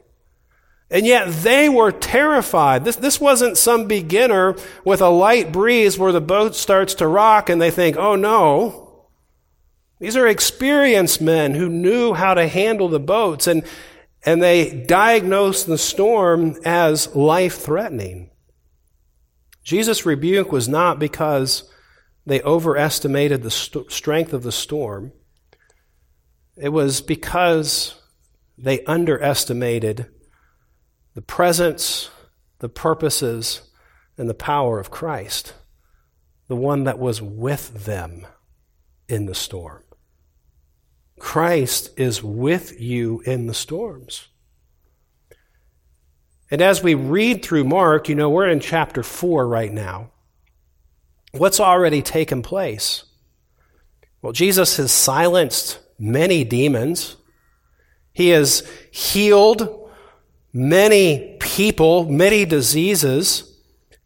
[0.90, 2.84] And yet they were terrified.
[2.84, 7.50] This, this wasn't some beginner with a light breeze where the boat starts to rock
[7.50, 9.06] and they think, oh no.
[10.00, 13.64] These are experienced men who knew how to handle the boats and,
[14.24, 18.30] and they diagnosed the storm as life threatening.
[19.62, 21.70] Jesus' rebuke was not because
[22.24, 25.12] they overestimated the st- strength of the storm.
[26.56, 28.00] It was because
[28.56, 30.06] they underestimated
[31.18, 32.10] the presence,
[32.60, 33.62] the purposes,
[34.16, 35.52] and the power of Christ,
[36.46, 38.24] the one that was with them
[39.08, 39.82] in the storm.
[41.18, 44.28] Christ is with you in the storms.
[46.52, 50.12] And as we read through Mark, you know, we're in chapter 4 right now.
[51.32, 53.02] What's already taken place?
[54.22, 57.16] Well, Jesus has silenced many demons.
[58.12, 58.62] He has
[58.92, 59.86] healed
[60.52, 63.44] many people, many diseases.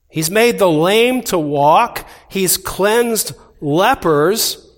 [0.08, 2.06] He's made the lame to walk.
[2.28, 4.68] He's cleansed lepers.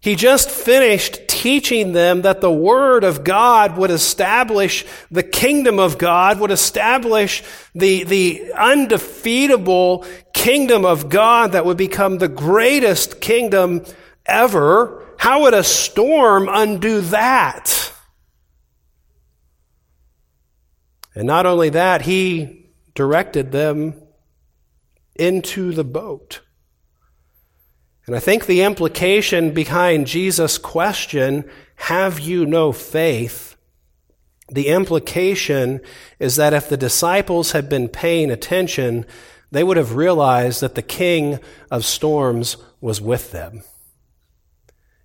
[0.00, 5.96] He just finished teaching them that the Word of God would establish the kingdom of
[5.96, 10.04] God, would establish the, the undefeatable
[10.34, 13.84] kingdom of God that would become the greatest kingdom
[14.26, 15.06] ever.
[15.18, 17.91] How would a storm undo that?
[21.14, 23.94] And not only that, he directed them
[25.14, 26.40] into the boat.
[28.06, 33.56] And I think the implication behind Jesus' question, have you no faith?
[34.50, 35.80] The implication
[36.18, 39.06] is that if the disciples had been paying attention,
[39.50, 41.38] they would have realized that the king
[41.70, 43.62] of storms was with them.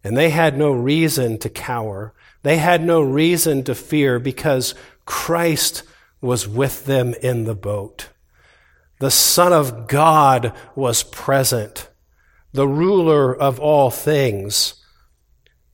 [0.03, 2.13] And they had no reason to cower.
[2.43, 4.73] They had no reason to fear because
[5.05, 5.83] Christ
[6.21, 8.09] was with them in the boat.
[8.99, 11.89] The Son of God was present
[12.53, 14.83] the ruler of all things,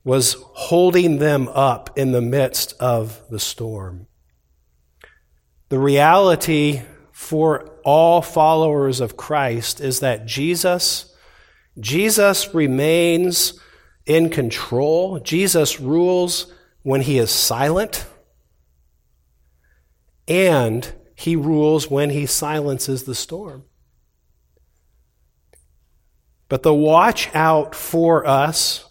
[0.04, 4.06] was holding them up in the midst of the storm.
[5.70, 11.14] The reality for all followers of Christ is that Jesus,
[11.78, 13.58] Jesus remains
[14.04, 15.20] in control.
[15.20, 18.04] Jesus rules when he is silent,
[20.26, 23.64] and he rules when he silences the storm.
[26.48, 28.84] But the watch out for us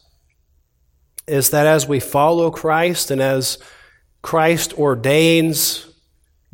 [1.28, 3.58] is that as we follow Christ and as
[4.22, 5.88] Christ ordains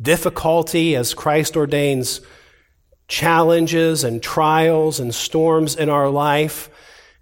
[0.00, 2.20] difficulty, as Christ ordains
[3.08, 6.70] challenges and trials and storms in our life,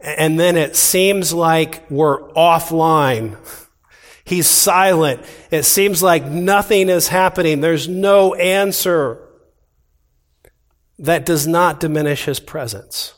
[0.00, 3.36] and then it seems like we're offline.
[4.28, 5.22] He's silent.
[5.50, 7.62] It seems like nothing is happening.
[7.62, 9.26] There's no answer.
[10.98, 13.14] That does not diminish his presence.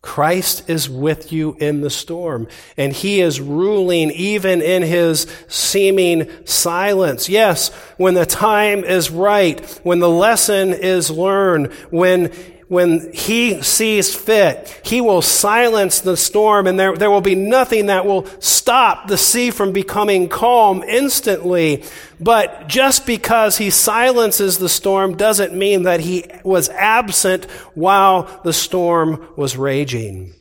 [0.00, 6.30] Christ is with you in the storm, and he is ruling even in his seeming
[6.46, 7.28] silence.
[7.28, 7.68] Yes,
[7.98, 12.32] when the time is right, when the lesson is learned, when
[12.70, 17.86] when he sees fit, he will silence the storm and there, there will be nothing
[17.86, 21.82] that will stop the sea from becoming calm instantly.
[22.20, 28.52] But just because he silences the storm doesn't mean that he was absent while the
[28.52, 30.32] storm was raging.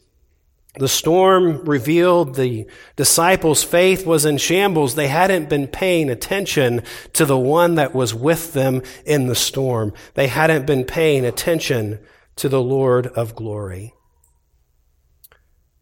[0.75, 4.93] The storm revealed the disciples' faith was in shambles.
[4.93, 9.93] They hadn't been paying attention to the one that was with them in the storm.
[10.13, 11.97] They hadn't been paying attention
[12.39, 13.93] to the Lord of glory.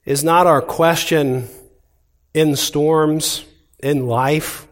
[0.06, 1.48] Is not our question
[2.34, 3.44] in storms,
[3.80, 4.68] in life,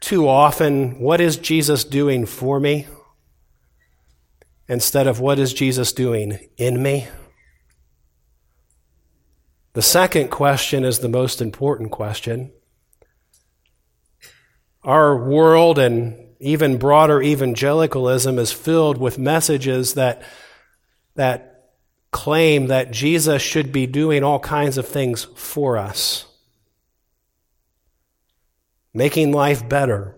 [0.00, 2.86] too often, what is Jesus doing for me?
[4.68, 7.08] Instead of what is Jesus doing in me?
[9.72, 12.52] The second question is the most important question.
[14.82, 20.22] Our world and even broader evangelicalism is filled with messages that,
[21.16, 21.70] that
[22.10, 26.24] claim that Jesus should be doing all kinds of things for us.
[28.94, 30.16] Making life better,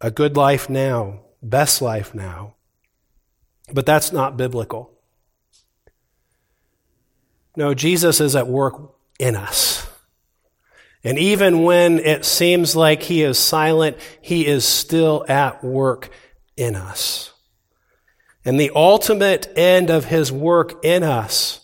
[0.00, 2.54] a good life now, best life now.
[3.72, 4.92] But that's not biblical.
[7.56, 9.86] No, Jesus is at work in us.
[11.02, 16.10] And even when it seems like he is silent, he is still at work
[16.56, 17.32] in us.
[18.44, 21.60] And the ultimate end of his work in us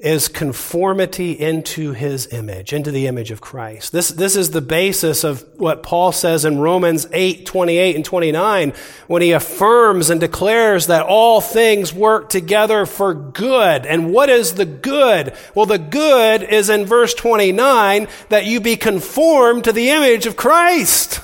[0.00, 3.92] is conformity into his image, into the image of Christ.
[3.92, 8.72] This, this is the basis of what Paul says in Romans 8, 28 and 29,
[9.06, 13.86] when he affirms and declares that all things work together for good.
[13.86, 15.32] And what is the good?
[15.54, 20.36] Well, the good is in verse 29 that you be conformed to the image of
[20.36, 21.20] Christ.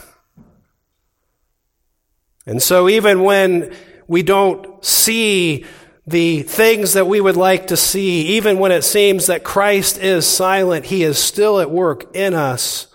[2.47, 3.75] And so even when
[4.11, 5.65] we don't see
[6.05, 10.27] the things that we would like to see, even when it seems that Christ is
[10.27, 12.89] silent, He is still at work in us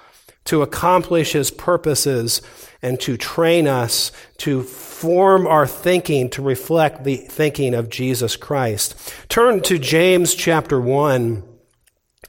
[0.44, 2.42] to accomplish His purposes
[2.82, 8.94] and to train us to form our thinking to reflect the thinking of Jesus Christ.
[9.30, 11.44] Turn to James chapter 1.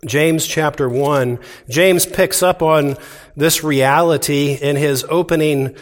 [0.05, 1.41] James chapter 1.
[1.69, 2.97] James picks up on
[3.35, 5.75] this reality in his opening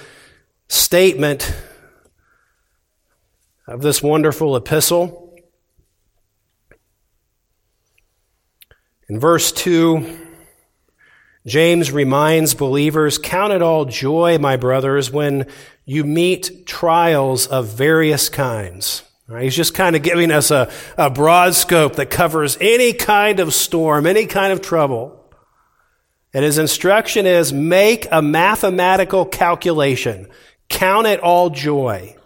[0.68, 1.55] statement
[3.66, 5.36] of this wonderful epistle.
[9.08, 10.18] In verse 2,
[11.46, 15.46] James reminds believers Count it all joy, my brothers, when
[15.84, 19.02] you meet trials of various kinds.
[19.26, 23.40] Right, he's just kind of giving us a, a broad scope that covers any kind
[23.40, 25.18] of storm, any kind of trouble.
[26.34, 30.28] And his instruction is make a mathematical calculation.
[30.68, 32.16] Count it all joy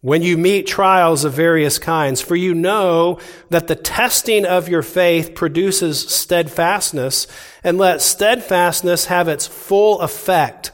[0.00, 3.18] when you meet trials of various kinds, for you know
[3.50, 7.26] that the testing of your faith produces steadfastness,
[7.64, 10.70] and let steadfastness have its full effect,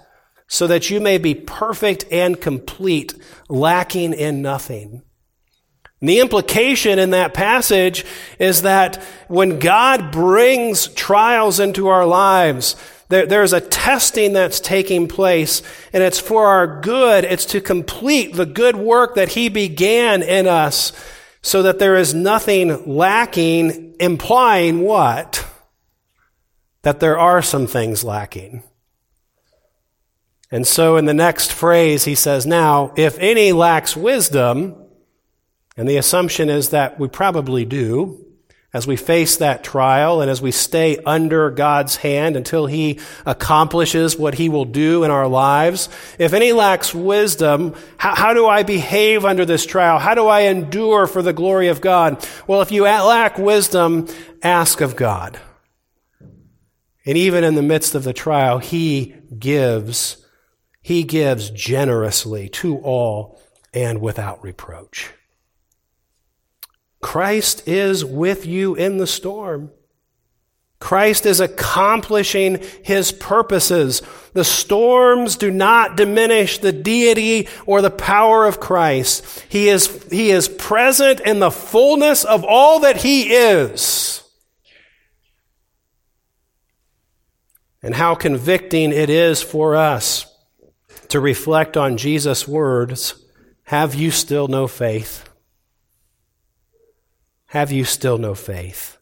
[0.47, 3.15] so that you may be perfect and complete,
[3.49, 5.03] lacking in nothing.
[6.01, 8.05] And the implication in that passage
[8.39, 12.77] is that when God brings trials into our lives,
[13.15, 15.63] there, there's a testing that's taking place,
[15.93, 17.25] and it's for our good.
[17.25, 20.93] It's to complete the good work that He began in us
[21.41, 25.47] so that there is nothing lacking, implying what?
[26.83, 28.65] That there are some things lacking.
[30.51, 34.75] And so in the next phrase, he says, Now, if any lacks wisdom,
[35.77, 38.24] and the assumption is that we probably do,
[38.75, 44.19] as we face that trial and as we stay under God's hand until He accomplishes
[44.19, 45.89] what He will do in our lives.
[46.19, 50.01] If any lacks wisdom, how, how, do I behave under this trial?
[50.01, 52.29] How do I endure for the glory of God?
[52.49, 54.09] Well, if you lack wisdom,
[54.43, 55.39] ask of God.
[57.07, 60.17] And even in the midst of the trial, He gives,
[60.83, 63.41] He gives generously to all
[63.73, 65.13] and without reproach.
[67.05, 69.71] Christ is with you in the storm.
[70.81, 74.01] Christ is accomplishing his purposes.
[74.33, 79.45] The storms do not diminish the deity or the power of Christ.
[79.51, 84.23] He is, he is present in the fullness of all that he is.
[87.83, 90.25] And how convicting it is for us
[91.09, 93.15] to reflect on Jesus' words
[93.65, 95.29] Have you still no faith?
[97.55, 98.99] Have you still no faith?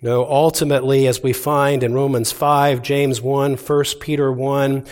[0.00, 4.86] No, ultimately, as we find in Romans 5, James 1, 1 Peter 1,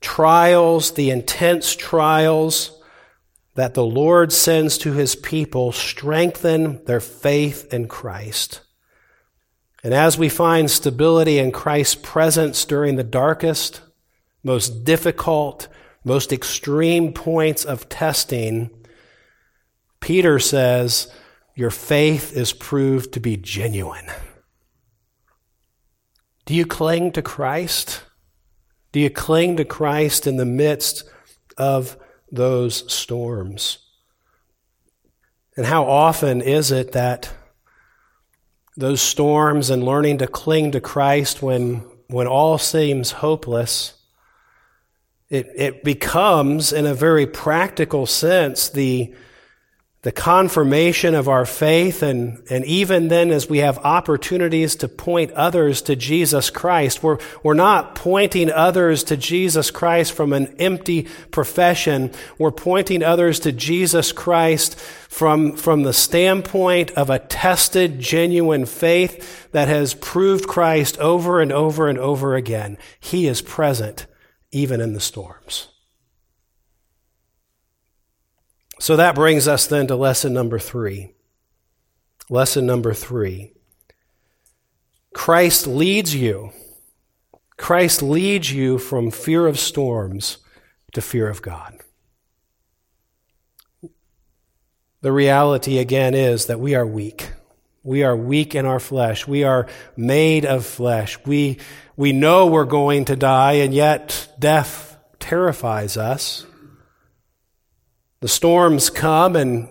[0.00, 2.80] trials, the intense trials
[3.56, 8.60] that the Lord sends to his people strengthen their faith in Christ.
[9.82, 13.80] And as we find stability in Christ's presence during the darkest,
[14.44, 15.66] most difficult,
[16.04, 18.70] most extreme points of testing,
[20.04, 21.10] Peter says,
[21.54, 24.04] Your faith is proved to be genuine.
[26.44, 28.02] Do you cling to Christ?
[28.92, 31.04] Do you cling to Christ in the midst
[31.56, 31.96] of
[32.30, 33.78] those storms?
[35.56, 37.32] And how often is it that
[38.76, 41.76] those storms and learning to cling to Christ when,
[42.08, 43.94] when all seems hopeless,
[45.30, 49.14] it, it becomes, in a very practical sense, the
[50.04, 55.30] the confirmation of our faith, and, and even then as we have opportunities to point
[55.30, 61.08] others to Jesus Christ, we're, we're not pointing others to Jesus Christ from an empty
[61.30, 62.12] profession.
[62.36, 69.50] We're pointing others to Jesus Christ from, from the standpoint of a tested, genuine faith
[69.52, 72.76] that has proved Christ over and over and over again.
[73.00, 74.04] He is present
[74.50, 75.68] even in the storms.
[78.80, 81.14] So that brings us then to lesson number three.
[82.30, 83.52] Lesson number three
[85.14, 86.50] Christ leads you.
[87.56, 90.38] Christ leads you from fear of storms
[90.92, 91.78] to fear of God.
[95.02, 97.30] The reality again is that we are weak.
[97.82, 99.28] We are weak in our flesh.
[99.28, 101.18] We are made of flesh.
[101.26, 101.58] We,
[101.96, 106.46] we know we're going to die, and yet death terrifies us.
[108.24, 109.68] The storms come and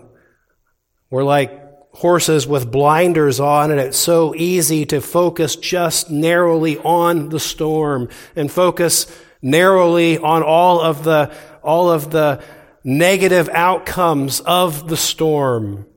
[1.09, 1.59] we're like
[1.91, 8.09] horses with blinders on, and it's so easy to focus just narrowly on the storm
[8.35, 9.07] and focus
[9.41, 11.33] narrowly on all of the,
[11.63, 12.43] all of the
[12.83, 15.87] negative outcomes of the storm.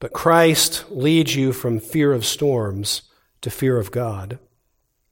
[0.00, 3.00] But Christ leads you from fear of storms
[3.40, 4.38] to fear of God.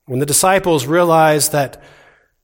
[0.04, 1.82] When the disciples realized that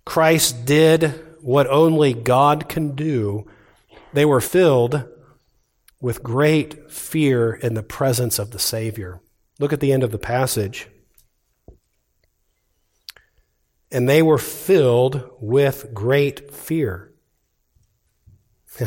[0.07, 3.47] Christ did what only God can do,
[4.19, 5.05] they were filled
[6.01, 9.21] with great fear in the presence of the Savior.
[9.61, 10.89] Look at the end of the passage.
[13.93, 17.13] And they were filled with great fear.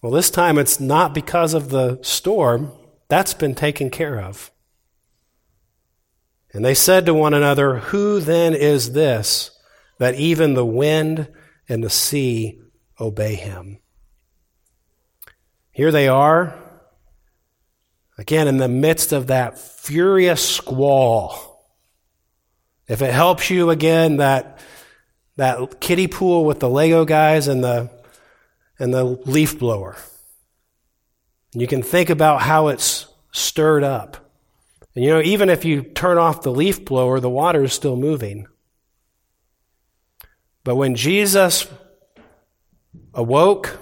[0.00, 2.70] well, this time it's not because of the storm,
[3.08, 4.52] that's been taken care of.
[6.52, 9.50] And they said to one another, Who then is this
[9.98, 11.28] that even the wind
[11.68, 12.60] and the sea
[13.00, 13.80] obey him?
[15.78, 16.58] Here they are,
[18.18, 21.70] again, in the midst of that furious squall.
[22.88, 24.58] If it helps you, again, that,
[25.36, 27.90] that kiddie pool with the Lego guys and the,
[28.80, 29.96] and the leaf blower.
[31.52, 34.32] You can think about how it's stirred up.
[34.96, 37.94] And you know, even if you turn off the leaf blower, the water is still
[37.94, 38.48] moving.
[40.64, 41.68] But when Jesus
[43.14, 43.78] awoke,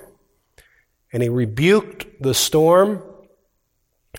[1.13, 3.03] and he rebuked the storm.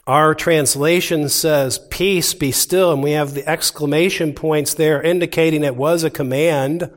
[0.05, 2.93] Our translation says, Peace, be still.
[2.93, 6.89] And we have the exclamation points there indicating it was a command.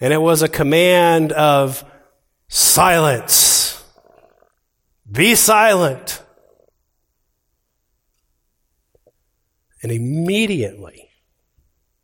[0.00, 1.84] And it was a command of
[2.48, 3.84] silence.
[5.10, 6.22] Be silent.
[9.82, 11.10] And immediately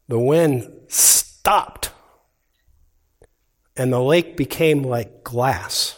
[0.09, 1.91] the wind stopped
[3.77, 5.96] and the lake became like glass.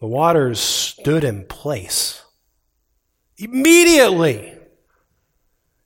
[0.00, 2.24] The waters stood in place.
[3.36, 4.54] Immediately,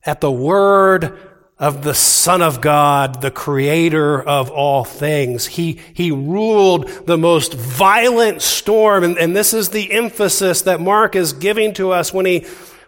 [0.04, 1.18] at the word
[1.58, 5.46] of the Son of God, the creator of all things.
[5.46, 9.04] He, he ruled the most violent storm.
[9.04, 12.40] And, and this is the emphasis that Mark is giving to us when he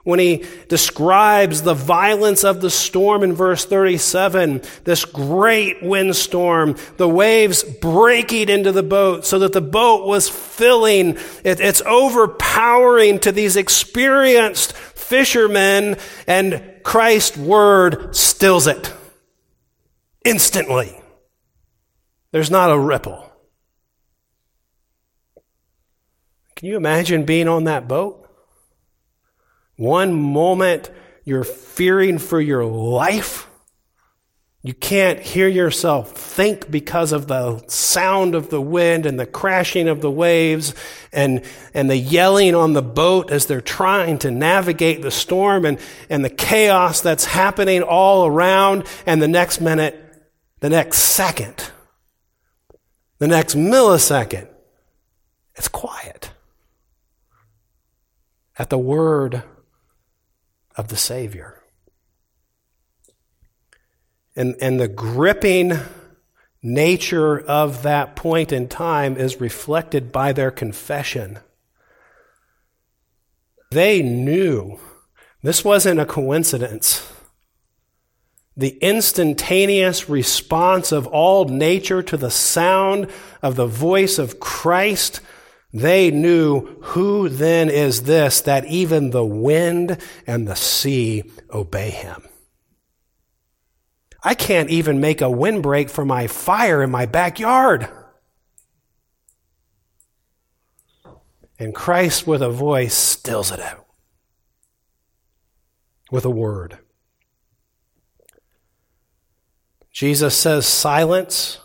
[0.06, 7.08] when he describes the violence of the storm in verse 37, this great windstorm, the
[7.08, 11.18] waves breaking into the boat so that the boat was filling.
[11.42, 15.96] It, it's overpowering to these experienced fishermen
[16.28, 18.94] and Christ's word stills it
[20.24, 21.00] instantly.
[22.30, 23.28] There's not a ripple.
[26.54, 28.25] Can you imagine being on that boat?
[29.76, 30.90] One moment
[31.24, 33.48] you're fearing for your life.
[34.62, 39.86] You can't hear yourself think because of the sound of the wind and the crashing
[39.86, 40.74] of the waves
[41.12, 45.78] and, and the yelling on the boat as they're trying to navigate the storm and,
[46.10, 48.86] and the chaos that's happening all around.
[49.04, 50.02] And the next minute,
[50.60, 51.70] the next second,
[53.18, 54.48] the next millisecond,
[55.54, 56.30] It's quiet
[58.58, 59.42] at the word
[60.76, 61.62] of the Savior.
[64.34, 65.72] And, and the gripping
[66.62, 71.38] nature of that point in time is reflected by their confession.
[73.70, 74.78] They knew
[75.42, 77.10] this wasn't a coincidence.
[78.56, 83.08] The instantaneous response of all nature to the sound
[83.42, 85.20] of the voice of Christ,
[85.80, 92.22] they knew who then is this that even the wind and the sea obey him.
[94.22, 97.88] I can't even make a windbreak for my fire in my backyard.
[101.58, 103.86] And Christ, with a voice, stills it out
[106.10, 106.78] with a word.
[109.92, 111.58] Jesus says, Silence,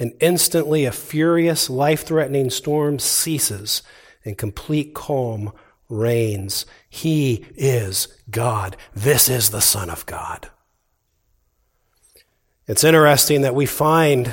[0.00, 3.82] and instantly a furious, life threatening storm ceases,
[4.24, 5.52] and complete calm
[5.88, 6.64] reigns.
[6.88, 8.76] He is God.
[8.94, 10.48] This is the Son of God.
[12.66, 14.32] It's interesting that we find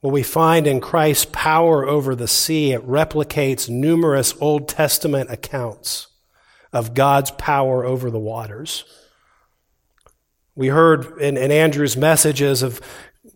[0.00, 2.72] what we find in Christ's power over the sea.
[2.72, 6.08] It replicates numerous Old Testament accounts
[6.72, 8.84] of God's power over the waters.
[10.54, 12.80] We heard in, in Andrew's messages of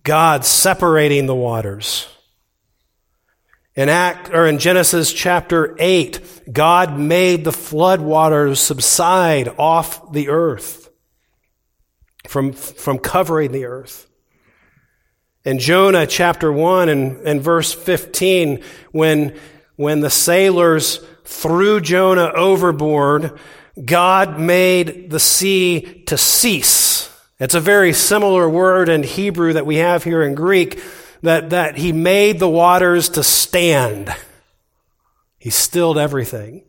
[0.06, 2.06] God separating the waters.
[3.74, 10.28] In Act or in Genesis chapter 8, God made the flood waters subside off the
[10.28, 10.88] earth
[12.28, 14.08] from, from covering the earth.
[15.44, 19.36] In Jonah chapter 1 and, and verse 15, when,
[19.74, 23.40] when the sailors threw Jonah overboard,
[23.84, 26.85] God made the sea to cease.
[27.38, 30.82] It's a very similar word in Hebrew that we have here in Greek,
[31.22, 34.14] that, that he made the waters to stand.
[35.38, 36.65] He stilled everything.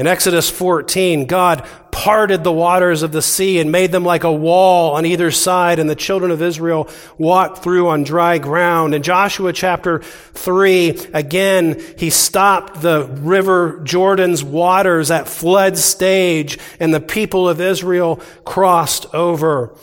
[0.00, 4.32] In Exodus 14, God parted the waters of the sea and made them like a
[4.32, 6.88] wall on either side, and the children of Israel
[7.18, 8.94] walked through on dry ground.
[8.94, 16.94] In Joshua chapter 3, again, he stopped the river Jordan's waters at flood stage, and
[16.94, 19.76] the people of Israel crossed over.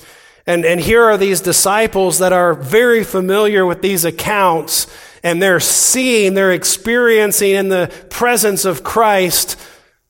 [0.47, 4.87] And, and here are these disciples that are very familiar with these accounts,
[5.21, 9.57] and they're seeing, they're experiencing in the presence of Christ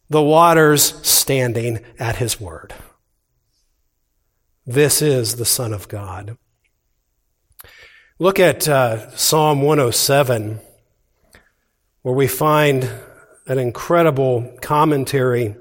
[0.10, 2.74] the waters standing at his word.
[4.66, 6.38] This is the Son of God.
[8.20, 10.60] Look at uh, Psalm 107,
[12.02, 12.90] where we find
[13.46, 15.56] an incredible commentary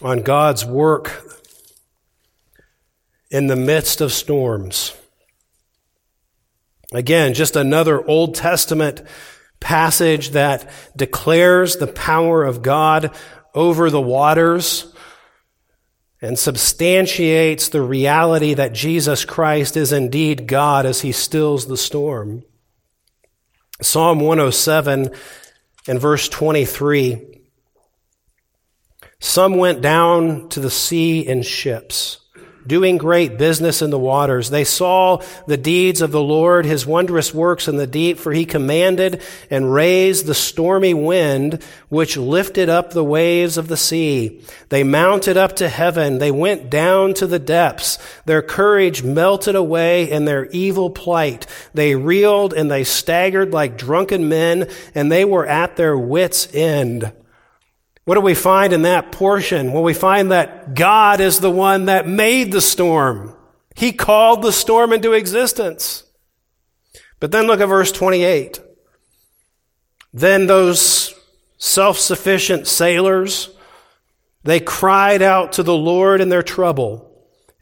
[0.00, 1.24] on God's work
[3.30, 4.94] in the midst of storms.
[6.92, 9.02] Again, just another Old Testament
[9.62, 13.14] passage that declares the power of God
[13.54, 14.92] over the waters
[16.20, 22.44] and substantiates the reality that Jesus Christ is indeed God as he stills the storm.
[23.80, 25.10] Psalm 107
[25.88, 27.40] and verse 23.
[29.20, 32.21] Some went down to the sea in ships
[32.66, 34.50] doing great business in the waters.
[34.50, 38.44] They saw the deeds of the Lord, his wondrous works in the deep, for he
[38.44, 44.42] commanded and raised the stormy wind, which lifted up the waves of the sea.
[44.68, 46.18] They mounted up to heaven.
[46.18, 47.98] They went down to the depths.
[48.24, 51.46] Their courage melted away in their evil plight.
[51.74, 57.12] They reeled and they staggered like drunken men, and they were at their wits' end.
[58.04, 59.72] What do we find in that portion?
[59.72, 63.36] Well, we find that God is the one that made the storm.
[63.76, 66.04] He called the storm into existence.
[67.20, 68.60] But then look at verse 28.
[70.12, 71.14] Then those
[71.58, 73.50] self-sufficient sailors,
[74.42, 77.08] they cried out to the Lord in their trouble,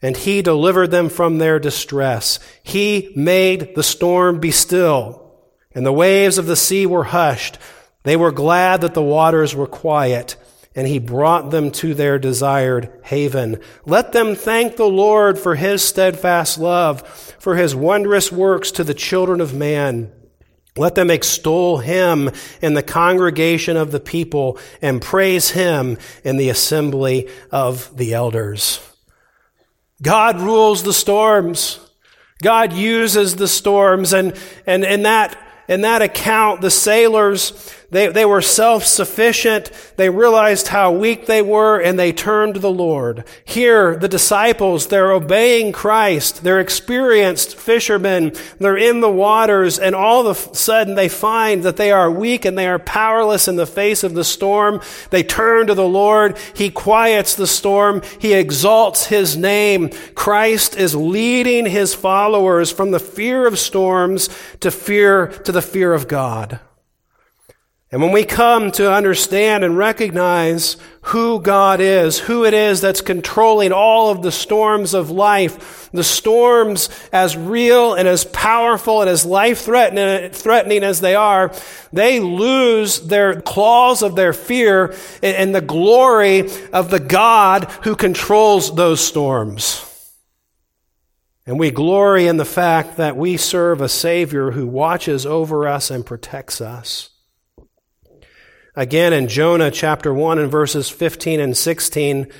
[0.01, 2.39] and he delivered them from their distress.
[2.63, 5.35] He made the storm be still,
[5.75, 7.59] and the waves of the sea were hushed.
[8.03, 10.35] They were glad that the waters were quiet,
[10.75, 13.59] and he brought them to their desired haven.
[13.85, 17.07] Let them thank the Lord for his steadfast love,
[17.39, 20.11] for his wondrous works to the children of man.
[20.77, 22.31] Let them extol him
[22.61, 28.79] in the congregation of the people and praise him in the assembly of the elders.
[30.01, 31.79] God rules the storms.
[32.41, 34.35] God uses the storms and,
[34.65, 35.37] and in that,
[35.67, 39.69] in that account, the sailors, They, they were self-sufficient.
[39.97, 43.25] They realized how weak they were and they turned to the Lord.
[43.43, 46.41] Here, the disciples, they're obeying Christ.
[46.43, 48.33] They're experienced fishermen.
[48.59, 52.45] They're in the waters and all of a sudden they find that they are weak
[52.45, 54.81] and they are powerless in the face of the storm.
[55.09, 56.37] They turn to the Lord.
[56.55, 58.03] He quiets the storm.
[58.19, 59.89] He exalts His name.
[60.15, 64.29] Christ is leading His followers from the fear of storms
[64.61, 66.61] to fear, to the fear of God.
[67.93, 73.01] And when we come to understand and recognize who God is, who it is that's
[73.01, 79.09] controlling all of the storms of life, the storms as real and as powerful and
[79.09, 81.53] as life threatening as they are,
[81.91, 88.73] they lose their claws of their fear and the glory of the God who controls
[88.73, 89.85] those storms.
[91.45, 95.91] And we glory in the fact that we serve a Savior who watches over us
[95.91, 97.09] and protects us.
[98.75, 102.31] Again, in Jonah chapter 1 and verses 15 and 16,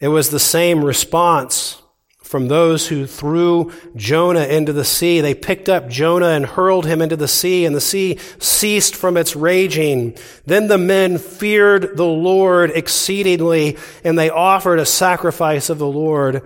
[0.00, 1.80] it was the same response
[2.22, 5.20] from those who threw Jonah into the sea.
[5.20, 9.16] They picked up Jonah and hurled him into the sea, and the sea ceased from
[9.16, 10.16] its raging.
[10.44, 16.42] Then the men feared the Lord exceedingly, and they offered a sacrifice of the Lord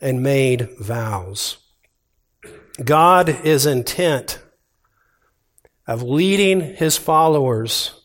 [0.00, 1.58] and made vows.
[2.82, 4.38] God is intent
[5.86, 8.00] of leading his followers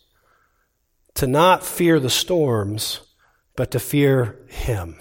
[1.15, 3.01] to not fear the storms,
[3.55, 4.99] but to fear him.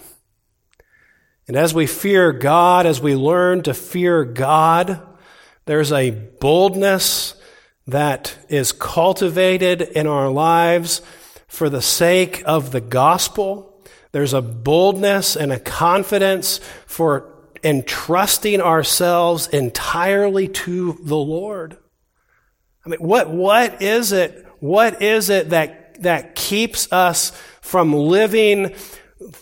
[1.47, 5.01] And as we fear God, as we learn to fear God,
[5.65, 7.35] there's a boldness
[7.87, 11.01] that is cultivated in our lives
[11.47, 13.83] for the sake of the gospel.
[14.11, 21.77] There's a boldness and a confidence for entrusting ourselves entirely to the Lord.
[22.85, 24.45] I mean, what, what is it?
[24.59, 28.75] What is it that, that keeps us from living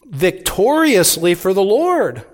[0.06, 2.26] victoriously for the Lord?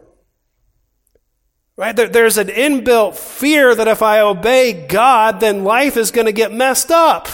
[1.78, 1.96] Right?
[1.96, 6.32] There, there's an inbuilt fear that if I obey God, then life is going to
[6.32, 7.28] get messed up.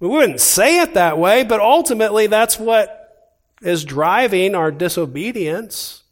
[0.00, 2.96] We wouldn't say it that way, but ultimately that's what
[3.60, 6.04] is driving our disobedience.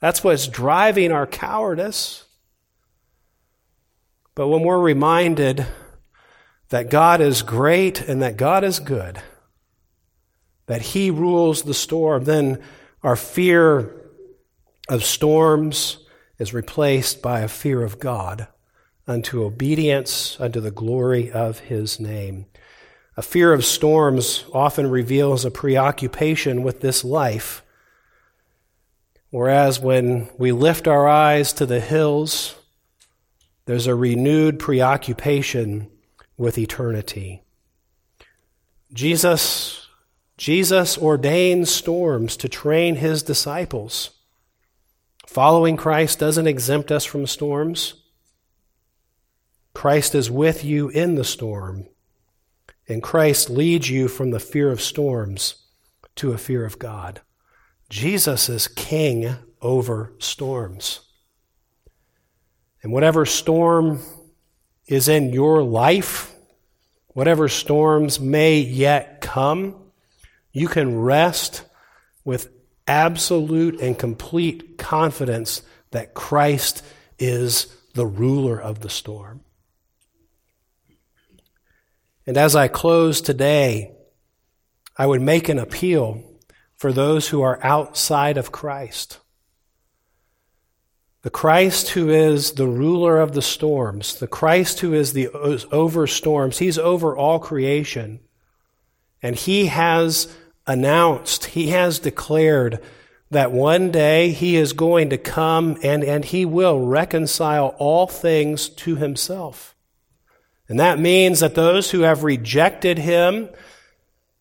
[0.00, 2.23] That's what's driving our cowardice.
[4.34, 5.66] But when we're reminded
[6.70, 9.20] that God is great and that God is good,
[10.66, 12.60] that He rules the storm, then
[13.02, 13.94] our fear
[14.88, 15.98] of storms
[16.38, 18.48] is replaced by a fear of God
[19.06, 22.46] unto obedience unto the glory of His name.
[23.16, 27.62] A fear of storms often reveals a preoccupation with this life.
[29.30, 32.56] Whereas when we lift our eyes to the hills,
[33.66, 35.90] there's a renewed preoccupation
[36.36, 37.42] with eternity.
[38.92, 39.88] Jesus,
[40.36, 44.10] Jesus ordains storms to train his disciples.
[45.26, 47.94] Following Christ doesn't exempt us from storms.
[49.72, 51.86] Christ is with you in the storm,
[52.86, 55.56] and Christ leads you from the fear of storms
[56.16, 57.22] to a fear of God.
[57.88, 61.00] Jesus is king over storms.
[62.84, 64.00] And whatever storm
[64.86, 66.34] is in your life,
[67.08, 69.76] whatever storms may yet come,
[70.52, 71.64] you can rest
[72.26, 72.50] with
[72.86, 75.62] absolute and complete confidence
[75.92, 76.84] that Christ
[77.18, 79.40] is the ruler of the storm.
[82.26, 83.92] And as I close today,
[84.94, 86.22] I would make an appeal
[86.76, 89.20] for those who are outside of Christ.
[91.24, 95.30] The Christ who is the ruler of the storms, the Christ who is the
[95.72, 98.20] over storms, he's over all creation.
[99.22, 100.28] And he has
[100.66, 102.78] announced, he has declared
[103.30, 108.68] that one day he is going to come and, and he will reconcile all things
[108.68, 109.74] to himself.
[110.68, 113.48] And that means that those who have rejected him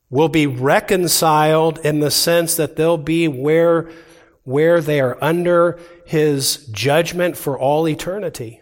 [0.09, 3.89] will be reconciled in the sense that they'll be where
[4.43, 8.61] where they are under his judgment for all eternity.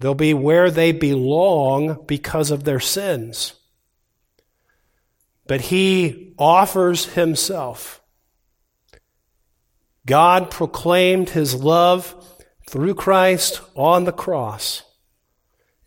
[0.00, 3.54] They'll be where they belong because of their sins.
[5.46, 8.00] But he offers himself.
[10.06, 12.14] God proclaimed his love
[12.68, 14.82] through Christ on the cross.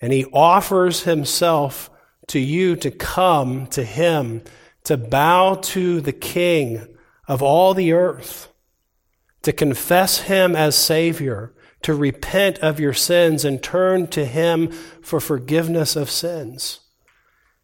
[0.02, 1.90] And he offers himself
[2.28, 4.44] to you to come to him,
[4.84, 6.97] to bow to the King
[7.28, 8.48] of all the earth,
[9.42, 14.72] to confess him as Savior, to repent of your sins and turn to Him
[15.02, 16.82] for forgiveness of sins.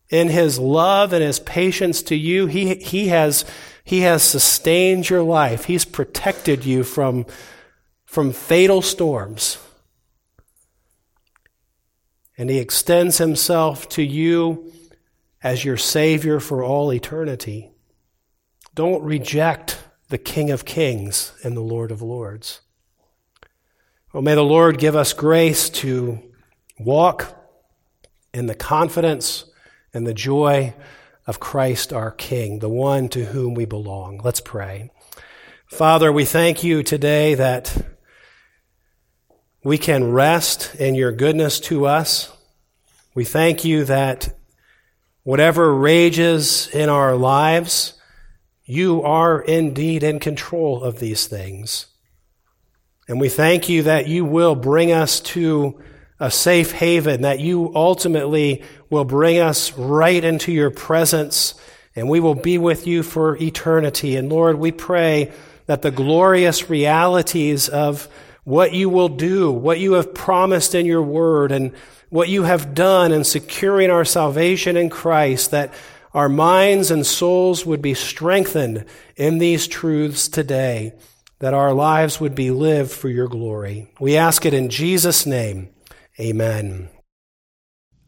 [0.09, 3.43] In His love and His patience to you, He, he, has,
[3.83, 5.65] he has sustained your life.
[5.65, 7.25] He's protected you from,
[8.05, 9.57] from fatal storms.
[12.37, 14.71] And He extends Himself to you
[15.41, 17.72] as your Savior for all eternity.
[18.75, 22.61] Don't reject the King of Kings and the Lord of Lords.
[24.11, 26.19] Well, may the Lord give us grace to
[26.79, 27.39] walk
[28.33, 29.45] in the confidence
[29.93, 30.73] and the joy
[31.27, 34.19] of Christ our King, the one to whom we belong.
[34.23, 34.91] Let's pray.
[35.67, 37.75] Father, we thank you today that
[39.63, 42.31] we can rest in your goodness to us.
[43.13, 44.35] We thank you that
[45.21, 47.93] whatever rages in our lives,
[48.65, 51.87] you are indeed in control of these things.
[53.07, 55.81] And we thank you that you will bring us to
[56.19, 61.53] a safe haven, that you ultimately will bring us right into your presence,
[61.95, 64.15] and we will be with you for eternity.
[64.15, 65.33] And Lord, we pray
[65.65, 68.07] that the glorious realities of
[68.45, 71.73] what you will do, what you have promised in your word, and
[72.09, 75.73] what you have done in securing our salvation in Christ, that
[76.13, 78.85] our minds and souls would be strengthened
[79.15, 80.93] in these truths today
[81.39, 83.91] that our lives would be lived for your glory.
[83.99, 85.69] We ask it in Jesus' name.
[86.19, 86.89] Amen.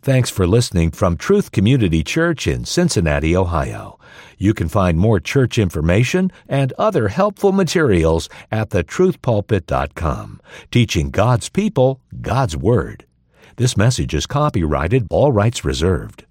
[0.02, 4.00] Thanks for listening from Truth Community Church in Cincinnati, Ohio.
[4.38, 10.42] You can find more church information and other helpful materials at thetruthpulpit.com,
[10.72, 13.06] teaching God's people God's Word.
[13.58, 16.25] This message is copyrighted, all rights reserved.